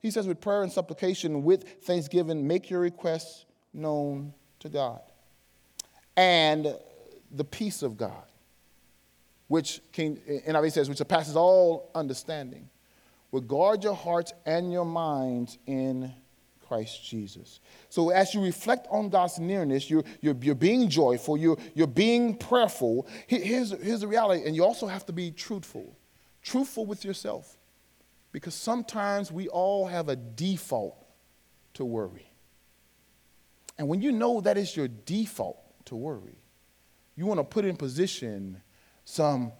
He 0.00 0.10
says, 0.10 0.26
with 0.26 0.40
prayer 0.40 0.62
and 0.62 0.70
supplication, 0.70 1.42
with 1.42 1.82
thanksgiving, 1.82 2.46
make 2.46 2.70
your 2.70 2.80
requests 2.80 3.46
known 3.72 4.32
to 4.60 4.68
God. 4.68 5.00
And 6.16 6.74
the 7.32 7.44
peace 7.44 7.82
of 7.82 7.96
God, 7.96 8.24
which 9.48 9.80
King 9.92 10.16
NIV 10.46 10.72
says, 10.72 10.88
which 10.88 10.98
surpasses 10.98 11.36
all 11.36 11.90
understanding, 11.94 12.68
will 13.32 13.40
guard 13.40 13.82
your 13.82 13.94
hearts 13.94 14.32
and 14.44 14.72
your 14.72 14.84
minds 14.84 15.58
in 15.66 16.12
Christ 16.66 17.04
Jesus. 17.04 17.60
So 17.88 18.10
as 18.10 18.34
you 18.34 18.42
reflect 18.42 18.86
on 18.90 19.08
God's 19.08 19.38
nearness, 19.38 19.90
you're, 19.90 20.04
you're, 20.20 20.36
you're 20.40 20.54
being 20.54 20.88
joyful, 20.88 21.36
you're, 21.36 21.58
you're 21.74 21.86
being 21.86 22.36
prayerful. 22.36 23.06
Here's, 23.26 23.70
here's 23.70 24.00
the 24.00 24.08
reality, 24.08 24.42
and 24.46 24.54
you 24.54 24.64
also 24.64 24.86
have 24.86 25.06
to 25.06 25.12
be 25.12 25.30
truthful 25.30 25.95
truthful 26.46 26.86
with 26.86 27.04
yourself. 27.04 27.58
Because 28.32 28.54
sometimes 28.54 29.32
we 29.32 29.48
all 29.48 29.86
have 29.86 30.08
a 30.08 30.16
default 30.16 31.04
to 31.74 31.84
worry. 31.84 32.30
And 33.78 33.88
when 33.88 34.00
you 34.00 34.12
know 34.12 34.40
that 34.40 34.56
is 34.56 34.76
your 34.76 34.88
default 34.88 35.58
to 35.86 35.96
worry, 35.96 36.38
you 37.16 37.26
want 37.26 37.40
to 37.40 37.44
put 37.44 37.64
in 37.64 37.76
position 37.76 38.62
some 39.04 39.52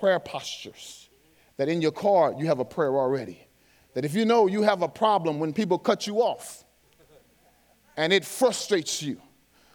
prayer 0.00 0.20
postures. 0.20 1.08
That 1.56 1.68
in 1.68 1.82
your 1.82 1.92
car, 1.92 2.34
you 2.38 2.46
have 2.46 2.58
a 2.58 2.64
prayer 2.64 2.96
already. 2.96 3.46
That 3.94 4.04
if 4.04 4.14
you 4.14 4.24
know 4.24 4.46
you 4.46 4.62
have 4.62 4.82
a 4.82 4.88
problem 4.88 5.40
when 5.40 5.52
people 5.52 5.78
cut 5.78 6.06
you 6.06 6.22
off 6.22 6.64
and 7.96 8.12
it 8.12 8.24
frustrates 8.24 9.02
you, 9.02 9.20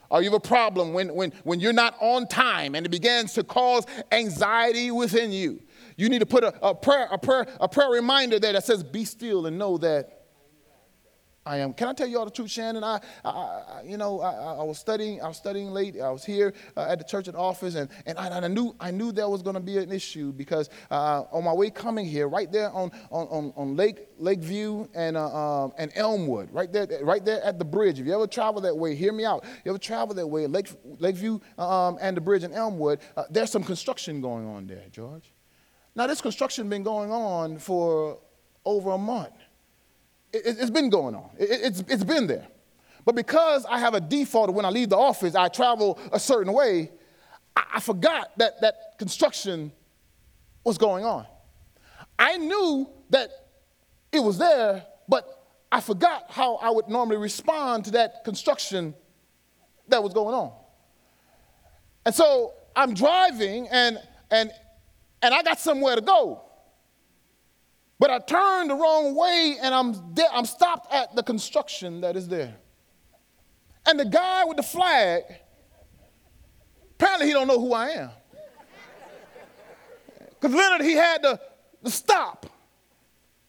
or 0.09 0.21
you 0.21 0.29
have 0.29 0.37
a 0.37 0.39
problem 0.39 0.93
when, 0.93 1.13
when, 1.13 1.31
when 1.43 1.59
you're 1.59 1.73
not 1.73 1.95
on 1.99 2.27
time 2.27 2.75
and 2.75 2.85
it 2.85 2.89
begins 2.89 3.33
to 3.33 3.43
cause 3.43 3.85
anxiety 4.11 4.89
within 4.89 5.31
you, 5.31 5.61
you 5.97 6.10
need 6.10 6.19
to 6.19 6.25
put 6.25 6.43
a, 6.43 6.53
a, 6.65 6.75
prayer, 6.75 7.08
a, 7.12 7.17
prayer, 7.17 7.47
a 7.60 7.67
prayer 7.67 7.89
reminder 7.89 8.39
there 8.39 8.53
that 8.53 8.65
says, 8.65 8.84
Be 8.84 9.05
still 9.05 9.45
and 9.45 9.58
know 9.58 9.77
that 9.77 10.25
I 11.47 11.58
am. 11.58 11.73
Can 11.73 11.88
I 11.88 11.93
tell 11.93 12.08
you 12.08 12.17
all 12.17 12.25
the 12.25 12.31
truth, 12.31 12.49
Shannon? 12.49 12.84
I, 12.84 12.99
I, 13.23 13.29
I 13.29 13.81
you 13.86 13.97
know, 13.97 14.19
I, 14.19 14.31
I, 14.31 14.63
was 14.63 14.79
studying. 14.79 15.21
I 15.21 15.27
was 15.27 15.38
studying 15.38 15.69
late. 15.69 16.01
I 16.01 16.10
was 16.10 16.25
here 16.25 16.55
uh, 16.75 16.88
at 16.89 16.97
the 16.97 17.03
church 17.03 17.27
at 17.27 17.36
office, 17.36 17.75
and, 17.75 17.88
and 18.08 18.17
I, 18.17 18.29
I 18.36 18.47
knew 18.47 18.75
I 18.79 18.89
knew 18.89 19.12
there 19.12 19.29
was 19.29 19.43
going 19.43 19.53
to 19.53 19.60
be 19.60 19.77
an 19.77 19.91
issue 19.91 20.34
because 20.34 20.71
uh, 20.89 21.25
on 21.31 21.43
my 21.43 21.53
way 21.53 21.69
coming 21.69 22.08
here, 22.08 22.27
right 22.27 22.51
there 22.51 22.71
on 22.71 22.89
on, 23.12 23.27
on, 23.27 23.53
on 23.55 23.75
Lake 23.75 24.08
Lakeview 24.17 24.88
and 24.95 25.15
uh, 25.15 25.65
um, 25.65 25.73
and 25.77 25.91
Elmwood, 25.93 26.51
right 26.51 26.73
there, 26.73 26.88
right 27.03 27.23
there 27.23 27.43
at 27.43 27.60
the 27.60 27.65
bridge. 27.65 27.99
If 27.99 28.08
you 28.08 28.15
ever 28.15 28.25
travel 28.25 28.60
that 28.62 28.75
way, 28.75 28.95
hear 28.95 29.13
me 29.13 29.23
out. 29.23 29.43
If 29.43 29.65
you 29.65 29.71
ever 29.71 29.77
travel 29.77 30.15
that 30.15 30.25
way, 30.25 30.47
Lake 30.47 30.69
Lakeview 30.97 31.39
um, 31.60 31.99
and 32.01 32.17
the 32.17 32.21
bridge 32.21 32.43
in 32.43 32.53
Elmwood? 32.53 33.01
Uh, 33.15 33.25
there's 33.29 33.51
some 33.51 33.63
construction 33.63 34.19
going 34.19 34.47
on 34.47 34.65
there, 34.65 34.86
George. 34.91 35.35
Now, 35.95 36.08
this 36.08 36.21
construction 36.21 36.67
been 36.69 36.84
going 36.84 37.12
on 37.12 37.58
for 37.58 38.19
over 38.65 38.91
a 38.91 38.97
month. 38.97 39.34
It, 40.34 40.58
has 40.58 40.69
been 40.69 40.89
going 40.89 41.15
on. 41.15 41.29
It, 41.39 41.49
it's, 41.49 41.84
it's 41.88 42.03
been 42.03 42.27
there. 42.27 42.47
But 43.05 43.15
because 43.15 43.65
I 43.65 43.79
have 43.79 43.93
a 43.93 44.01
default 44.01 44.53
when 44.53 44.65
I 44.65 44.69
leave 44.69 44.89
the 44.89 44.97
office, 44.97 45.36
I 45.36 45.47
travel 45.47 45.97
a 46.12 46.19
certain 46.19 46.51
way, 46.51 46.91
I, 47.55 47.63
I 47.75 47.79
forgot 47.79 48.38
that 48.38 48.60
that 48.62 48.75
construction 48.97 49.71
was 50.65 50.77
going 50.77 51.05
on. 51.05 51.25
I 52.19 52.38
knew 52.38 52.89
that 53.12 53.29
it 54.12 54.19
was 54.19 54.38
there, 54.38 54.86
but 55.08 55.47
I 55.71 55.79
forgot 55.79 56.25
how 56.29 56.55
I 56.55 56.71
would 56.71 56.89
normally 56.89 57.17
respond 57.17 57.86
to 57.86 57.91
that 57.91 58.23
construction 58.25 58.95
that 59.88 60.01
was 60.01 60.13
going 60.13 60.34
on. 60.34 60.51
And 62.05 62.13
so 62.13 62.53
I'm 62.75 62.93
driving, 62.93 63.67
and, 63.69 63.99
and 64.31 64.51
and 65.25 65.33
I 65.33 65.41
got 65.41 65.59
somewhere 65.59 65.95
to 65.95 66.01
go. 66.01 66.43
But 67.97 68.11
I 68.11 68.19
turned 68.19 68.69
the 68.69 68.75
wrong 68.75 69.15
way 69.15 69.57
and 69.59 69.73
I'm, 69.73 70.13
de- 70.13 70.31
I'm 70.31 70.45
stopped 70.45 70.93
at 70.93 71.15
the 71.15 71.23
construction 71.23 72.01
that 72.01 72.15
is 72.15 72.27
there. 72.27 72.53
And 73.88 73.99
the 73.99 74.05
guy 74.05 74.45
with 74.45 74.57
the 74.57 74.63
flag, 74.63 75.23
apparently 76.91 77.25
he 77.25 77.33
don't 77.33 77.47
know 77.47 77.59
who 77.59 77.73
I 77.73 77.89
am. 77.89 78.09
Because 80.29 80.53
Leonard, 80.55 80.81
he 80.81 80.93
had 80.93 81.23
to, 81.23 81.39
to 81.83 81.89
stop. 81.89 82.45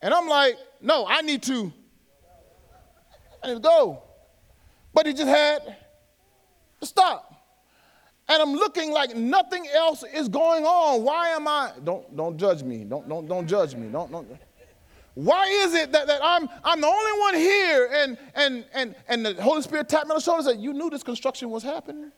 And 0.00 0.14
I'm 0.14 0.28
like, 0.28 0.56
no, 0.80 1.06
I 1.06 1.20
need 1.20 1.42
to, 1.42 1.72
I 3.42 3.48
need 3.48 3.54
to 3.54 3.60
go. 3.60 4.02
But 4.94 5.06
he 5.06 5.12
just 5.12 5.28
had 5.28 5.76
to 6.80 6.86
stop 6.86 7.35
and 8.28 8.42
I'm 8.42 8.52
looking 8.52 8.90
like 8.90 9.14
nothing 9.14 9.66
else 9.72 10.02
is 10.12 10.28
going 10.28 10.64
on. 10.64 11.04
Why 11.04 11.28
am 11.30 11.46
I? 11.46 11.72
Don't, 11.84 12.16
don't 12.16 12.36
judge 12.36 12.62
me. 12.62 12.84
Don't, 12.84 13.08
don't, 13.08 13.28
don't 13.28 13.46
judge 13.46 13.74
me. 13.74 13.88
Don't, 13.88 14.10
don't. 14.10 14.28
Why 15.14 15.46
is 15.46 15.74
it 15.74 15.92
that, 15.92 16.06
that 16.08 16.20
I'm, 16.22 16.48
I'm 16.62 16.80
the 16.80 16.86
only 16.86 17.20
one 17.20 17.34
here 17.34 17.88
and, 17.92 18.18
and, 18.34 18.64
and, 18.74 18.94
and 19.08 19.24
the 19.24 19.40
Holy 19.42 19.62
Spirit 19.62 19.88
tapped 19.88 20.06
me 20.06 20.10
on 20.10 20.16
the 20.16 20.22
shoulder 20.22 20.40
and 20.40 20.56
said, 20.56 20.60
You 20.60 20.72
knew 20.72 20.90
this 20.90 21.02
construction 21.02 21.50
was 21.50 21.62
happening? 21.62 22.12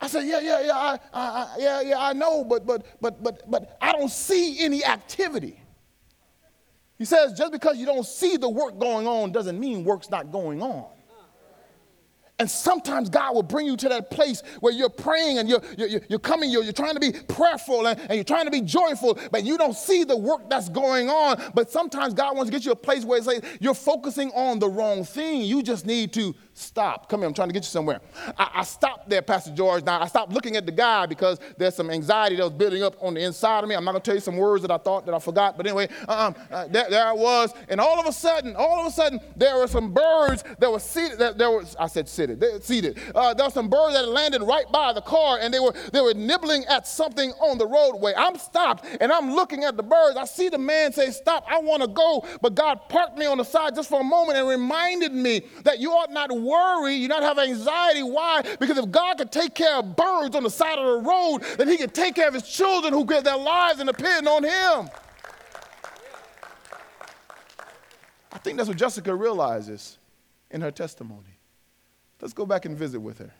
I 0.00 0.08
said, 0.08 0.26
Yeah, 0.26 0.40
yeah, 0.40 0.66
yeah, 0.66 0.72
I, 0.76 0.98
I, 1.12 1.56
yeah, 1.58 1.80
yeah, 1.80 1.98
I 1.98 2.12
know, 2.12 2.44
but, 2.44 2.66
but, 2.66 2.84
but, 3.00 3.22
but, 3.22 3.50
but 3.50 3.78
I 3.80 3.92
don't 3.92 4.10
see 4.10 4.62
any 4.62 4.84
activity. 4.84 5.60
He 6.98 7.04
says, 7.04 7.32
just 7.32 7.52
because 7.52 7.76
you 7.76 7.86
don't 7.86 8.06
see 8.06 8.36
the 8.36 8.48
work 8.48 8.78
going 8.78 9.06
on 9.06 9.32
doesn't 9.32 9.58
mean 9.58 9.84
work's 9.84 10.10
not 10.10 10.30
going 10.30 10.62
on. 10.62 10.86
And 12.40 12.50
sometimes 12.50 13.08
God 13.08 13.34
will 13.34 13.44
bring 13.44 13.64
you 13.66 13.76
to 13.76 13.88
that 13.90 14.10
place 14.10 14.42
where 14.58 14.72
you're 14.72 14.90
praying 14.90 15.38
and 15.38 15.48
you're, 15.48 15.62
you're, 15.78 16.00
you're 16.08 16.18
coming, 16.18 16.50
you're, 16.50 16.64
you're 16.64 16.72
trying 16.72 16.94
to 16.94 17.00
be 17.00 17.12
prayerful 17.12 17.86
and, 17.86 18.00
and 18.00 18.14
you're 18.14 18.24
trying 18.24 18.46
to 18.46 18.50
be 18.50 18.60
joyful, 18.60 19.16
but 19.30 19.44
you 19.44 19.56
don't 19.56 19.76
see 19.76 20.02
the 20.02 20.16
work 20.16 20.50
that's 20.50 20.68
going 20.68 21.08
on. 21.08 21.40
But 21.54 21.70
sometimes 21.70 22.12
God 22.12 22.36
wants 22.36 22.50
to 22.50 22.56
get 22.56 22.66
you 22.66 22.72
a 22.72 22.76
place 22.76 23.04
where 23.04 23.18
it's 23.18 23.28
like 23.28 23.44
you're 23.60 23.72
focusing 23.72 24.32
on 24.32 24.58
the 24.58 24.68
wrong 24.68 25.04
thing. 25.04 25.42
You 25.42 25.62
just 25.62 25.86
need 25.86 26.12
to 26.14 26.34
stop. 26.54 27.08
Come 27.08 27.20
here, 27.20 27.28
I'm 27.28 27.34
trying 27.34 27.48
to 27.48 27.52
get 27.52 27.64
you 27.64 27.68
somewhere. 27.68 28.00
I, 28.38 28.50
I, 28.54 28.62
stopped 28.62 29.10
there, 29.10 29.22
Pastor 29.22 29.52
George. 29.52 29.84
Now, 29.84 30.00
I 30.00 30.06
stopped 30.06 30.32
looking 30.32 30.56
at 30.56 30.64
the 30.64 30.72
guy 30.72 31.04
because 31.04 31.40
there's 31.58 31.74
some 31.74 31.90
anxiety 31.90 32.36
that 32.36 32.44
was 32.44 32.52
building 32.52 32.82
up 32.82 32.96
on 33.00 33.14
the 33.14 33.22
inside 33.22 33.64
of 33.64 33.68
me. 33.68 33.74
I'm 33.74 33.84
not 33.84 33.90
going 33.92 34.02
to 34.02 34.04
tell 34.06 34.14
you 34.14 34.20
some 34.20 34.36
words 34.36 34.62
that 34.62 34.70
I 34.70 34.78
thought 34.78 35.04
that 35.06 35.14
I 35.14 35.18
forgot, 35.18 35.56
but 35.56 35.66
anyway, 35.66 35.88
um, 36.08 36.34
uh, 36.50 36.68
there, 36.68 36.88
there, 36.88 37.04
I 37.06 37.12
was. 37.12 37.52
And 37.68 37.80
all 37.80 38.00
of 38.00 38.06
a 38.06 38.12
sudden, 38.12 38.54
all 38.56 38.80
of 38.80 38.86
a 38.86 38.90
sudden, 38.90 39.20
there 39.36 39.56
were 39.56 39.66
some 39.66 39.92
birds 39.92 40.44
that 40.60 40.70
were 40.70 40.78
seated. 40.78 41.18
That, 41.18 41.38
there 41.38 41.50
was, 41.50 41.74
I 41.78 41.88
said 41.88 42.08
seated. 42.08 42.40
They, 42.40 42.60
seated. 42.60 43.00
Uh, 43.14 43.34
there 43.34 43.46
were 43.46 43.52
some 43.52 43.68
birds 43.68 43.94
that 43.94 44.08
landed 44.08 44.42
right 44.42 44.70
by 44.72 44.92
the 44.92 45.02
car, 45.02 45.38
and 45.40 45.52
they 45.52 45.60
were, 45.60 45.74
they 45.92 46.00
were 46.00 46.14
nibbling 46.14 46.64
at 46.66 46.86
something 46.86 47.32
on 47.32 47.58
the 47.58 47.66
roadway. 47.66 48.14
I'm 48.16 48.38
stopped, 48.38 48.84
and 49.00 49.12
I'm 49.12 49.34
looking 49.34 49.64
at 49.64 49.76
the 49.76 49.82
birds. 49.82 50.16
I 50.16 50.24
see 50.24 50.48
the 50.48 50.58
man 50.58 50.92
say, 50.92 51.10
stop, 51.10 51.44
I 51.48 51.58
want 51.58 51.82
to 51.82 51.88
go. 51.88 52.24
But 52.40 52.54
God 52.54 52.88
parked 52.88 53.18
me 53.18 53.26
on 53.26 53.38
the 53.38 53.44
side 53.44 53.74
just 53.74 53.88
for 53.88 54.00
a 54.00 54.04
moment 54.04 54.38
and 54.38 54.48
reminded 54.48 55.12
me 55.12 55.42
that 55.64 55.80
you 55.80 55.90
ought 55.90 56.12
not 56.12 56.30
worry, 56.44 56.94
you 56.94 57.08
not 57.08 57.22
have 57.22 57.38
anxiety. 57.38 58.02
Why? 58.02 58.42
Because 58.58 58.78
if 58.78 58.90
God 58.90 59.18
could 59.18 59.32
take 59.32 59.54
care 59.54 59.76
of 59.76 59.96
birds 59.96 60.36
on 60.36 60.42
the 60.42 60.50
side 60.50 60.78
of 60.78 60.84
the 60.84 61.08
road, 61.08 61.40
then 61.58 61.68
He 61.68 61.76
can 61.76 61.90
take 61.90 62.14
care 62.14 62.28
of 62.28 62.34
His 62.34 62.48
children 62.48 62.92
who 62.92 63.04
get 63.04 63.24
their 63.24 63.36
lives 63.36 63.80
and 63.80 63.88
depend 63.88 64.28
on 64.28 64.44
Him. 64.44 64.90
I 68.32 68.38
think 68.38 68.56
that's 68.56 68.68
what 68.68 68.76
Jessica 68.78 69.14
realizes 69.14 69.98
in 70.50 70.60
her 70.60 70.70
testimony. 70.70 71.38
Let's 72.20 72.34
go 72.34 72.46
back 72.46 72.64
and 72.64 72.76
visit 72.76 73.00
with 73.00 73.18
her 73.18 73.32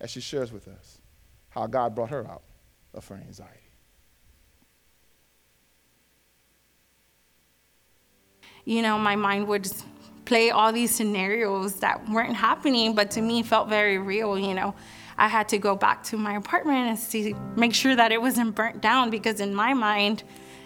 as 0.00 0.10
she 0.10 0.20
shares 0.20 0.52
with 0.52 0.68
us 0.68 0.98
how 1.50 1.66
God 1.66 1.94
brought 1.94 2.10
her 2.10 2.26
out 2.26 2.42
of 2.94 3.06
her 3.08 3.16
anxiety. 3.16 3.54
You 8.64 8.82
know, 8.82 8.98
my 8.98 9.16
mind 9.16 9.48
would 9.48 9.66
play 10.28 10.50
all 10.50 10.70
these 10.72 10.94
scenarios 10.94 11.76
that 11.76 12.06
weren't 12.10 12.36
happening, 12.36 12.94
but 12.94 13.10
to 13.10 13.22
me 13.22 13.42
felt 13.42 13.66
very 13.66 13.96
real. 13.96 14.38
You 14.38 14.52
know, 14.52 14.74
I 15.16 15.26
had 15.26 15.48
to 15.48 15.58
go 15.58 15.74
back 15.74 16.02
to 16.10 16.18
my 16.18 16.34
apartment 16.36 16.86
and 16.90 16.98
see, 16.98 17.34
make 17.56 17.74
sure 17.74 17.96
that 17.96 18.12
it 18.12 18.20
wasn't 18.20 18.54
burnt 18.54 18.82
down 18.82 19.08
because 19.08 19.40
in 19.40 19.54
my 19.54 19.72
mind, 19.72 20.24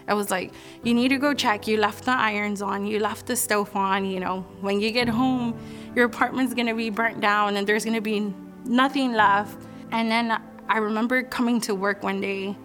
it 0.09 0.15
was 0.15 0.29
like, 0.29 0.51
you 0.83 0.93
need 0.93 1.07
to 1.09 1.17
go 1.17 1.33
check. 1.33 1.65
You 1.65 1.77
left 1.77 2.03
the 2.03 2.11
irons 2.11 2.61
on, 2.61 2.85
you 2.85 2.99
left 2.99 3.25
the 3.25 3.37
stove 3.37 3.73
on. 3.73 4.03
You 4.03 4.19
know, 4.19 4.41
when 4.59 4.81
you 4.81 4.91
get 4.91 5.07
home, 5.07 5.57
your 5.95 6.05
apartment's 6.05 6.53
gonna 6.53 6.75
be 6.75 6.89
burnt 6.89 7.21
down 7.21 7.55
and 7.55 7.65
there's 7.65 7.85
gonna 7.85 8.01
be 8.01 8.33
nothing 8.65 9.13
left. 9.13 9.57
And 9.93 10.11
then 10.11 10.41
I 10.67 10.77
remember 10.79 11.23
coming 11.23 11.61
to 11.61 11.73
work 11.73 12.03
one 12.03 12.19
day 12.19 12.57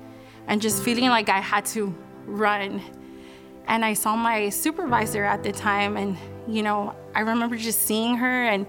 and 0.49 0.61
just 0.61 0.83
feeling 0.83 1.11
like 1.11 1.29
I 1.29 1.39
had 1.39 1.65
to 1.67 1.95
run. 2.27 2.83
And 3.69 3.85
I 3.85 3.95
saw 3.95 4.17
my 4.17 4.49
supervisor 4.49 5.23
at 5.25 5.45
the 5.45 5.53
time, 5.53 5.97
and 5.97 6.17
you 6.49 6.63
know, 6.63 6.95
I 7.15 7.21
remember 7.21 7.57
just 7.57 7.83
seeing 7.83 8.17
her 8.17 8.45
and 8.45 8.67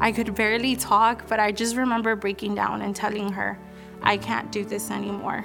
I 0.00 0.12
could 0.12 0.34
barely 0.34 0.76
talk, 0.76 1.28
but 1.28 1.38
I 1.38 1.52
just 1.52 1.76
remember 1.76 2.16
breaking 2.16 2.54
down 2.54 2.82
and 2.82 2.94
telling 2.94 3.32
her, 3.32 3.58
I 4.02 4.16
can't 4.16 4.50
do 4.52 4.64
this 4.64 4.90
anymore. 4.90 5.44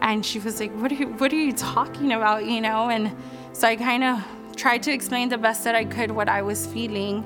And 0.00 0.24
she 0.24 0.38
was 0.38 0.60
like, 0.60 0.72
What 0.72 0.92
are 0.92 0.96
you, 0.96 1.06
what 1.08 1.32
are 1.32 1.36
you 1.36 1.52
talking 1.52 2.12
about? 2.12 2.44
You 2.44 2.60
know? 2.60 2.90
And 2.90 3.14
so 3.52 3.66
I 3.66 3.76
kind 3.76 4.04
of 4.04 4.24
tried 4.56 4.82
to 4.84 4.92
explain 4.92 5.28
the 5.28 5.38
best 5.38 5.64
that 5.64 5.74
I 5.74 5.84
could 5.84 6.10
what 6.10 6.28
I 6.28 6.42
was 6.42 6.66
feeling. 6.66 7.24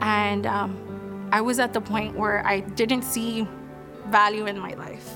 And 0.00 0.46
um, 0.46 1.28
I 1.32 1.40
was 1.40 1.58
at 1.58 1.72
the 1.72 1.80
point 1.80 2.16
where 2.16 2.46
I 2.46 2.60
didn't 2.60 3.02
see 3.02 3.46
value 4.08 4.46
in 4.46 4.58
my 4.58 4.74
life. 4.74 5.10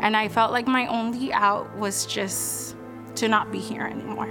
And 0.00 0.16
I 0.16 0.28
felt 0.28 0.52
like 0.52 0.66
my 0.66 0.86
only 0.86 1.32
out 1.32 1.76
was 1.76 2.06
just 2.06 2.76
to 3.16 3.28
not 3.28 3.50
be 3.50 3.58
here 3.58 3.82
anymore. 3.82 4.28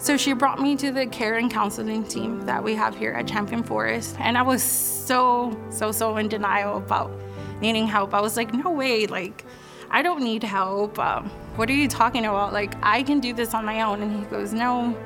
So 0.00 0.16
she 0.16 0.32
brought 0.32 0.58
me 0.58 0.76
to 0.76 0.90
the 0.90 1.06
care 1.06 1.36
and 1.36 1.52
counseling 1.52 2.04
team 2.04 2.40
that 2.46 2.64
we 2.64 2.74
have 2.74 2.96
here 2.96 3.12
at 3.12 3.26
Champion 3.26 3.62
Forest. 3.62 4.16
And 4.18 4.38
I 4.38 4.40
was 4.40 4.62
so, 4.62 5.54
so, 5.68 5.92
so 5.92 6.16
in 6.16 6.26
denial 6.26 6.78
about 6.78 7.12
needing 7.60 7.86
help. 7.86 8.14
I 8.14 8.22
was 8.22 8.34
like, 8.34 8.54
no 8.54 8.70
way, 8.70 9.06
like, 9.06 9.44
I 9.90 10.00
don't 10.00 10.22
need 10.22 10.42
help. 10.42 10.98
Um, 10.98 11.28
what 11.56 11.68
are 11.68 11.74
you 11.74 11.86
talking 11.86 12.24
about? 12.24 12.54
Like, 12.54 12.72
I 12.82 13.02
can 13.02 13.20
do 13.20 13.34
this 13.34 13.52
on 13.52 13.66
my 13.66 13.82
own. 13.82 14.00
And 14.00 14.18
he 14.18 14.24
goes, 14.24 14.54
no, 14.54 14.96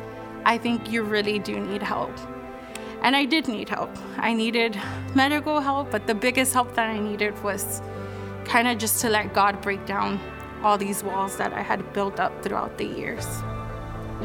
I 0.44 0.58
think 0.58 0.92
you 0.92 1.02
really 1.02 1.40
do 1.40 1.58
need 1.58 1.82
help. 1.82 2.16
And 3.02 3.16
I 3.16 3.24
did 3.24 3.48
need 3.48 3.68
help. 3.68 3.90
I 4.18 4.32
needed 4.32 4.80
medical 5.12 5.58
help, 5.58 5.90
but 5.90 6.06
the 6.06 6.14
biggest 6.14 6.54
help 6.54 6.72
that 6.76 6.88
I 6.88 7.00
needed 7.00 7.42
was 7.42 7.82
kind 8.44 8.68
of 8.68 8.78
just 8.78 9.00
to 9.00 9.10
let 9.10 9.34
God 9.34 9.60
break 9.60 9.84
down 9.86 10.20
all 10.62 10.78
these 10.78 11.02
walls 11.02 11.36
that 11.38 11.52
I 11.52 11.62
had 11.62 11.92
built 11.92 12.20
up 12.20 12.44
throughout 12.44 12.78
the 12.78 12.86
years 12.86 13.26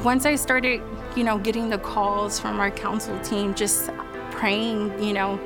once 0.03 0.25
I 0.25 0.35
started, 0.35 0.81
you 1.15 1.23
know, 1.23 1.37
getting 1.37 1.69
the 1.69 1.77
calls 1.77 2.39
from 2.39 2.59
our 2.59 2.71
council 2.71 3.19
team, 3.19 3.53
just 3.53 3.89
praying, 4.31 5.01
you 5.01 5.13
know, 5.13 5.39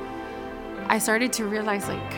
I 0.86 0.98
started 0.98 1.32
to 1.34 1.46
realize 1.46 1.88
like, 1.88 2.14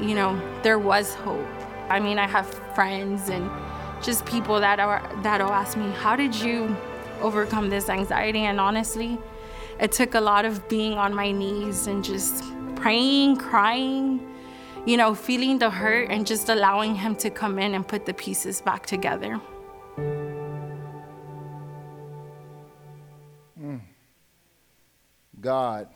you 0.00 0.14
know, 0.14 0.40
there 0.62 0.78
was 0.78 1.14
hope. 1.14 1.46
I 1.88 1.98
mean, 1.98 2.18
I 2.18 2.26
have 2.26 2.46
friends 2.74 3.28
and 3.28 3.50
just 4.02 4.24
people 4.24 4.60
that 4.60 4.80
are 4.80 5.02
that'll 5.22 5.52
ask 5.52 5.76
me, 5.76 5.90
"How 5.90 6.16
did 6.16 6.34
you 6.34 6.76
overcome 7.20 7.68
this 7.70 7.88
anxiety?" 7.88 8.40
And 8.40 8.60
honestly, 8.60 9.18
it 9.78 9.92
took 9.92 10.14
a 10.14 10.20
lot 10.20 10.44
of 10.44 10.68
being 10.68 10.94
on 10.94 11.14
my 11.14 11.32
knees 11.32 11.86
and 11.86 12.04
just 12.04 12.44
praying, 12.76 13.36
crying, 13.36 14.20
you 14.86 14.96
know, 14.96 15.14
feeling 15.14 15.58
the 15.58 15.70
hurt 15.70 16.10
and 16.10 16.26
just 16.26 16.48
allowing 16.48 16.94
him 16.96 17.14
to 17.16 17.30
come 17.30 17.58
in 17.58 17.74
and 17.74 17.86
put 17.86 18.06
the 18.06 18.14
pieces 18.14 18.60
back 18.60 18.86
together. 18.86 19.40
God 25.42 25.88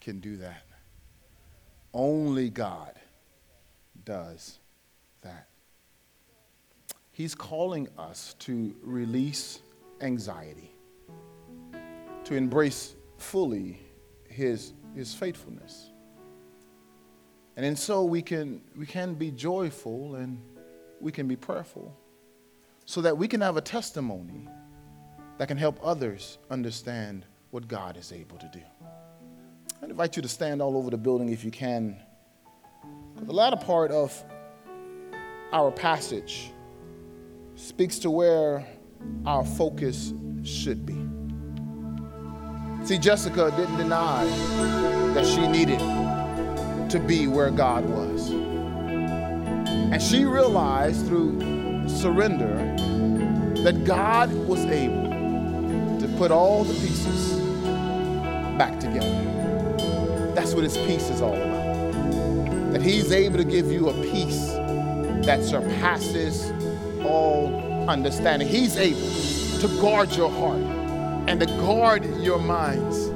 can 0.00 0.20
do 0.20 0.38
that. 0.38 0.62
Only 1.92 2.48
God 2.48 2.98
does 4.04 4.58
that. 5.22 5.48
He's 7.12 7.34
calling 7.34 7.88
us 7.98 8.34
to 8.40 8.74
release 8.82 9.60
anxiety, 10.00 10.74
to 12.24 12.34
embrace 12.34 12.94
fully 13.18 13.80
his, 14.28 14.72
his 14.94 15.14
faithfulness. 15.14 15.90
And 17.56 17.64
in 17.64 17.76
so 17.76 18.04
we 18.04 18.22
can, 18.22 18.60
we 18.76 18.86
can 18.86 19.14
be 19.14 19.30
joyful 19.30 20.16
and 20.16 20.40
we 21.00 21.12
can 21.12 21.28
be 21.28 21.36
prayerful 21.36 21.96
so 22.84 23.00
that 23.00 23.16
we 23.16 23.28
can 23.28 23.40
have 23.40 23.56
a 23.56 23.60
testimony 23.60 24.48
that 25.38 25.48
can 25.48 25.56
help 25.56 25.78
others 25.82 26.38
understand 26.50 27.24
what 27.54 27.68
God 27.68 27.96
is 27.96 28.10
able 28.10 28.36
to 28.38 28.48
do. 28.48 28.58
I 29.80 29.86
invite 29.86 30.16
you 30.16 30.22
to 30.22 30.28
stand 30.28 30.60
all 30.60 30.76
over 30.76 30.90
the 30.90 30.98
building 30.98 31.28
if 31.28 31.44
you 31.44 31.52
can. 31.52 31.96
The 33.22 33.32
latter 33.32 33.56
part 33.56 33.92
of 33.92 34.12
our 35.52 35.70
passage 35.70 36.50
speaks 37.54 38.00
to 38.00 38.10
where 38.10 38.66
our 39.24 39.44
focus 39.44 40.12
should 40.42 40.84
be. 40.84 40.96
See, 42.84 42.98
Jessica 42.98 43.52
didn't 43.56 43.76
deny 43.76 44.24
that 45.14 45.24
she 45.24 45.46
needed 45.46 45.78
to 46.90 46.98
be 47.06 47.28
where 47.28 47.52
God 47.52 47.84
was. 47.84 48.30
And 48.30 50.02
she 50.02 50.24
realized 50.24 51.06
through 51.06 51.88
surrender 51.88 52.56
that 53.62 53.84
God 53.84 54.32
was 54.48 54.64
able 54.64 55.04
to 56.00 56.08
put 56.18 56.32
all 56.32 56.64
the 56.64 56.74
pieces 56.74 57.43
What 60.54 60.62
his 60.62 60.76
peace 60.78 61.10
is 61.10 61.20
all 61.20 61.34
about. 61.34 62.72
That 62.72 62.80
he's 62.80 63.10
able 63.10 63.38
to 63.38 63.44
give 63.44 63.72
you 63.72 63.88
a 63.88 64.02
peace 64.04 64.46
that 65.26 65.42
surpasses 65.42 66.52
all 67.04 67.88
understanding. 67.88 68.46
He's 68.46 68.76
able 68.76 69.00
to 69.60 69.80
guard 69.80 70.12
your 70.12 70.30
heart 70.30 70.60
and 71.28 71.40
to 71.40 71.46
guard 71.46 72.04
your 72.20 72.38
minds 72.38 73.06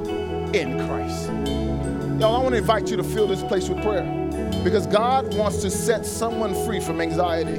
in 0.52 0.84
Christ. 0.86 1.28
Y'all, 2.20 2.34
I 2.34 2.42
want 2.42 2.54
to 2.54 2.58
invite 2.58 2.90
you 2.90 2.96
to 2.96 3.04
fill 3.04 3.28
this 3.28 3.44
place 3.44 3.68
with 3.68 3.80
prayer 3.82 4.02
because 4.64 4.88
God 4.88 5.32
wants 5.34 5.62
to 5.62 5.70
set 5.70 6.04
someone 6.04 6.52
free 6.66 6.80
from 6.80 7.00
anxiety. 7.00 7.58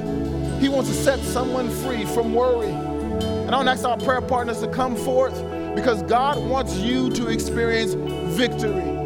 He 0.60 0.68
wants 0.68 0.90
to 0.90 0.96
set 0.96 1.20
someone 1.20 1.70
free 1.70 2.04
from 2.04 2.34
worry. 2.34 2.68
And 2.68 3.50
I 3.50 3.56
want 3.56 3.66
to 3.66 3.72
ask 3.72 3.84
our 3.84 3.96
prayer 3.96 4.20
partners 4.20 4.60
to 4.60 4.68
come 4.68 4.94
forth 4.94 5.34
because 5.74 6.02
God 6.02 6.36
wants 6.46 6.76
you 6.76 7.08
to 7.12 7.28
experience 7.28 7.94
victory. 8.36 9.00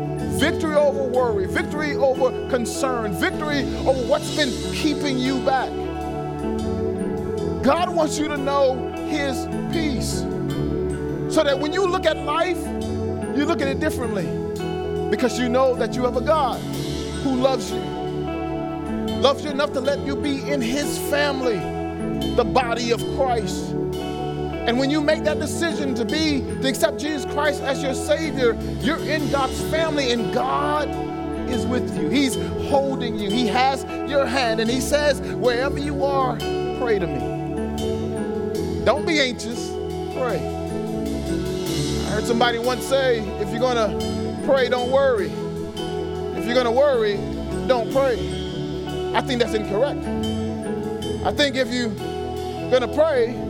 Victory 0.45 0.75
over 0.75 1.05
worry, 1.05 1.47
victory 1.47 1.97
over 1.97 2.29
concern, 2.51 3.15
victory 3.15 3.61
over 3.87 4.07
what's 4.07 4.37
been 4.37 4.53
keeping 4.75 5.19
you 5.19 5.43
back. 5.43 5.71
God 7.63 7.89
wants 7.89 8.19
you 8.19 8.29
to 8.29 8.37
know 8.37 8.93
His 9.09 9.47
peace. 9.73 10.19
So 11.35 11.43
that 11.45 11.59
when 11.59 11.73
you 11.73 11.87
look 11.87 12.05
at 12.05 12.19
life, 12.19 12.59
you 13.35 13.47
look 13.47 13.63
at 13.63 13.69
it 13.69 13.81
differently 13.81 14.27
because 15.09 15.39
you 15.39 15.49
know 15.49 15.75
that 15.77 15.95
you 15.95 16.03
have 16.03 16.19
a 16.19 16.21
God 16.21 16.61
who 17.23 17.37
loves 17.37 17.71
you. 17.71 17.81
Loves 19.23 19.47
you 19.47 19.51
enough 19.51 19.73
to 19.73 19.81
let 19.81 20.01
you 20.01 20.15
be 20.15 20.47
in 20.51 20.61
his 20.61 20.99
family, 21.09 21.57
the 22.35 22.45
body 22.45 22.91
of 22.91 23.01
Christ. 23.17 23.75
And 24.67 24.79
when 24.79 24.91
you 24.91 25.03
make 25.03 25.25
that 25.25 25.39
decision 25.39 25.95
to 25.95 26.05
be, 26.07 26.41
to 26.41 26.69
accept 26.69 26.99
Jesus 26.99 27.31
Christ 27.33 27.63
as 27.63 27.83
your 27.83 27.95
Savior, 27.95 28.55
you're 28.81 28.99
in 28.99 29.31
God's 29.31 29.61
family 29.71 30.13
and 30.13 30.33
God 30.33 30.89
is 31.51 31.67
with 31.67 31.97
you. 32.01 32.09
He's 32.09 32.37
holding 32.71 33.19
you. 33.19 33.31
He 33.31 33.47
has 33.47 33.85
your 34.11 34.25
hand 34.25 34.61
and 34.61 34.71
He 34.71 34.81
says, 34.81 35.21
wherever 35.21 35.79
you 35.79 36.03
are, 36.03 36.37
pray 36.79 36.99
to 36.99 37.07
me. 37.07 38.85
Don't 38.85 39.07
be 39.07 39.21
anxious, 39.21 39.69
pray. 40.17 40.39
I 42.07 42.11
heard 42.11 42.25
somebody 42.25 42.59
once 42.59 42.85
say, 42.87 43.21
if 43.41 43.51
you're 43.51 43.61
going 43.61 43.77
to 43.77 44.43
pray, 44.47 44.71
don't 44.71 44.91
worry. 44.91 45.31
If 46.39 46.47
you're 46.47 46.55
going 46.55 46.65
to 46.65 46.73
worry, 46.73 47.17
don't 47.67 47.93
pray. 47.93 48.19
I 49.15 49.21
think 49.21 49.41
that's 49.41 49.55
incorrect. 49.55 50.05
I 51.25 51.33
think 51.33 51.57
if 51.57 51.69
you're 51.73 51.89
going 52.71 52.83
to 52.83 52.89
pray, 52.89 53.44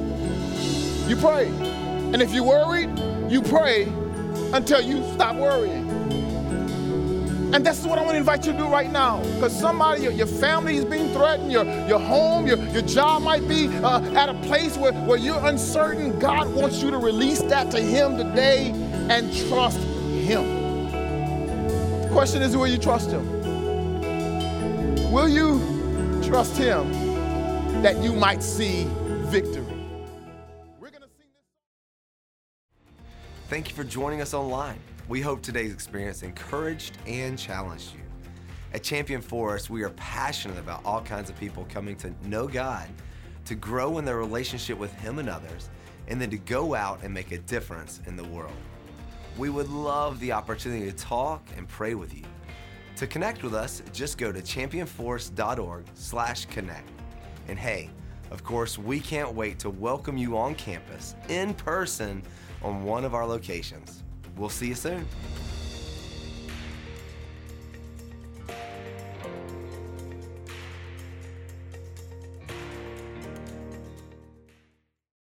you 1.09 1.17
pray. 1.17 1.49
And 1.49 2.23
if 2.23 2.33
you're 2.33 2.45
worried, 2.45 2.91
you 3.31 3.43
pray 3.43 3.85
until 4.53 4.81
you 4.81 5.03
stop 5.15 5.37
worrying. 5.37 5.85
And 7.55 7.65
that's 7.65 7.85
what 7.85 8.01
I 8.01 8.03
want 8.03 8.15
to 8.15 8.19
invite 8.19 8.47
you 8.47 8.53
to 8.53 8.59
do 8.59 8.67
right 8.67 8.91
now. 8.91 9.23
Because 9.35 9.57
somebody, 9.57 10.03
your, 10.03 10.11
your, 10.11 10.27
family 10.27 10.77
is 10.77 10.85
being 10.85 11.13
threatened, 11.13 11.53
your, 11.53 11.65
your 11.87 12.01
home, 12.01 12.49
your, 12.49 12.59
your 12.71 12.83
job 12.83 13.23
might 13.23 13.47
be 13.47 13.69
uh, 13.69 14.01
at 14.15 14.29
a 14.29 14.35
place 14.43 14.77
where, 14.77 14.93
where 14.93 15.19
you're 15.19 15.39
uncertain. 15.47 16.19
God 16.19 16.53
wants 16.53 16.83
you 16.83 16.91
to 16.91 16.99
release 16.99 17.43
that 17.43 17.71
to 17.71 17.81
Him 17.81 18.17
today 18.17 18.71
and 19.09 19.33
trust 19.49 19.79
Him. 19.79 20.91
The 22.03 22.09
question 22.11 22.43
is 22.43 22.57
will 22.57 22.67
you 22.67 22.79
trust 22.79 23.11
Him? 23.11 23.25
Will 25.13 25.29
you 25.29 25.61
trust 26.25 26.57
Him 26.57 26.91
that 27.83 28.03
you 28.03 28.13
might 28.15 28.43
see 28.43 28.89
victory? 29.27 29.64
Thank 33.49 33.69
you 33.69 33.75
for 33.75 33.85
joining 33.85 34.23
us 34.23 34.33
online. 34.33 34.79
We 35.07 35.21
hope 35.21 35.43
today's 35.43 35.71
experience 35.71 36.23
encouraged 36.23 36.97
and 37.07 37.39
challenged 37.39 37.93
you. 37.93 38.01
At 38.73 38.83
Champion 38.83 39.21
Forest, 39.21 39.69
we 39.69 39.83
are 39.83 39.91
passionate 39.91 40.57
about 40.57 40.83
all 40.83 41.03
kinds 41.03 41.29
of 41.29 41.39
people 41.39 41.67
coming 41.69 41.95
to 41.97 42.15
know 42.27 42.49
God, 42.49 42.89
to 43.45 43.55
grow 43.55 43.99
in 43.99 44.07
their 44.07 44.17
relationship 44.17 44.79
with 44.79 44.95
Him 44.95 45.19
and 45.19 45.29
others, 45.29 45.69
and 46.09 46.19
then 46.19 46.31
to 46.31 46.39
go 46.39 46.75
out 46.75 47.03
and 47.03 47.13
make 47.13 47.33
a 47.33 47.39
difference 47.39 48.01
in 48.07 48.17
the 48.17 48.25
world. 48.25 48.57
We 49.37 49.51
would 49.51 49.69
love 49.69 50.21
the 50.21 50.33
opportunity 50.33 50.91
to 50.91 50.97
talk 50.97 51.47
and 51.59 51.69
pray 51.69 51.95
with 51.95 52.17
you. 52.17 52.25
To 52.97 53.07
connect 53.07 53.43
with 53.43 53.53
us, 53.53 53.83
just 53.93 54.17
go 54.17 54.33
to 54.33 54.41
championforest.org/connect. 54.41 56.91
And 57.49 57.59
hey, 57.59 57.91
of 58.31 58.43
course, 58.43 58.79
we 58.79 59.01
can't 59.01 59.35
wait 59.35 59.59
to 59.59 59.69
welcome 59.69 60.17
you 60.17 60.39
on 60.39 60.55
campus 60.55 61.15
in 61.29 61.53
person 61.53 62.23
on 62.65 62.83
one 62.83 63.05
of 63.05 63.15
our 63.15 63.27
locations. 63.27 64.03
We'll 64.37 64.49
see 64.49 64.69
you 64.69 64.75
soon. 64.75 65.07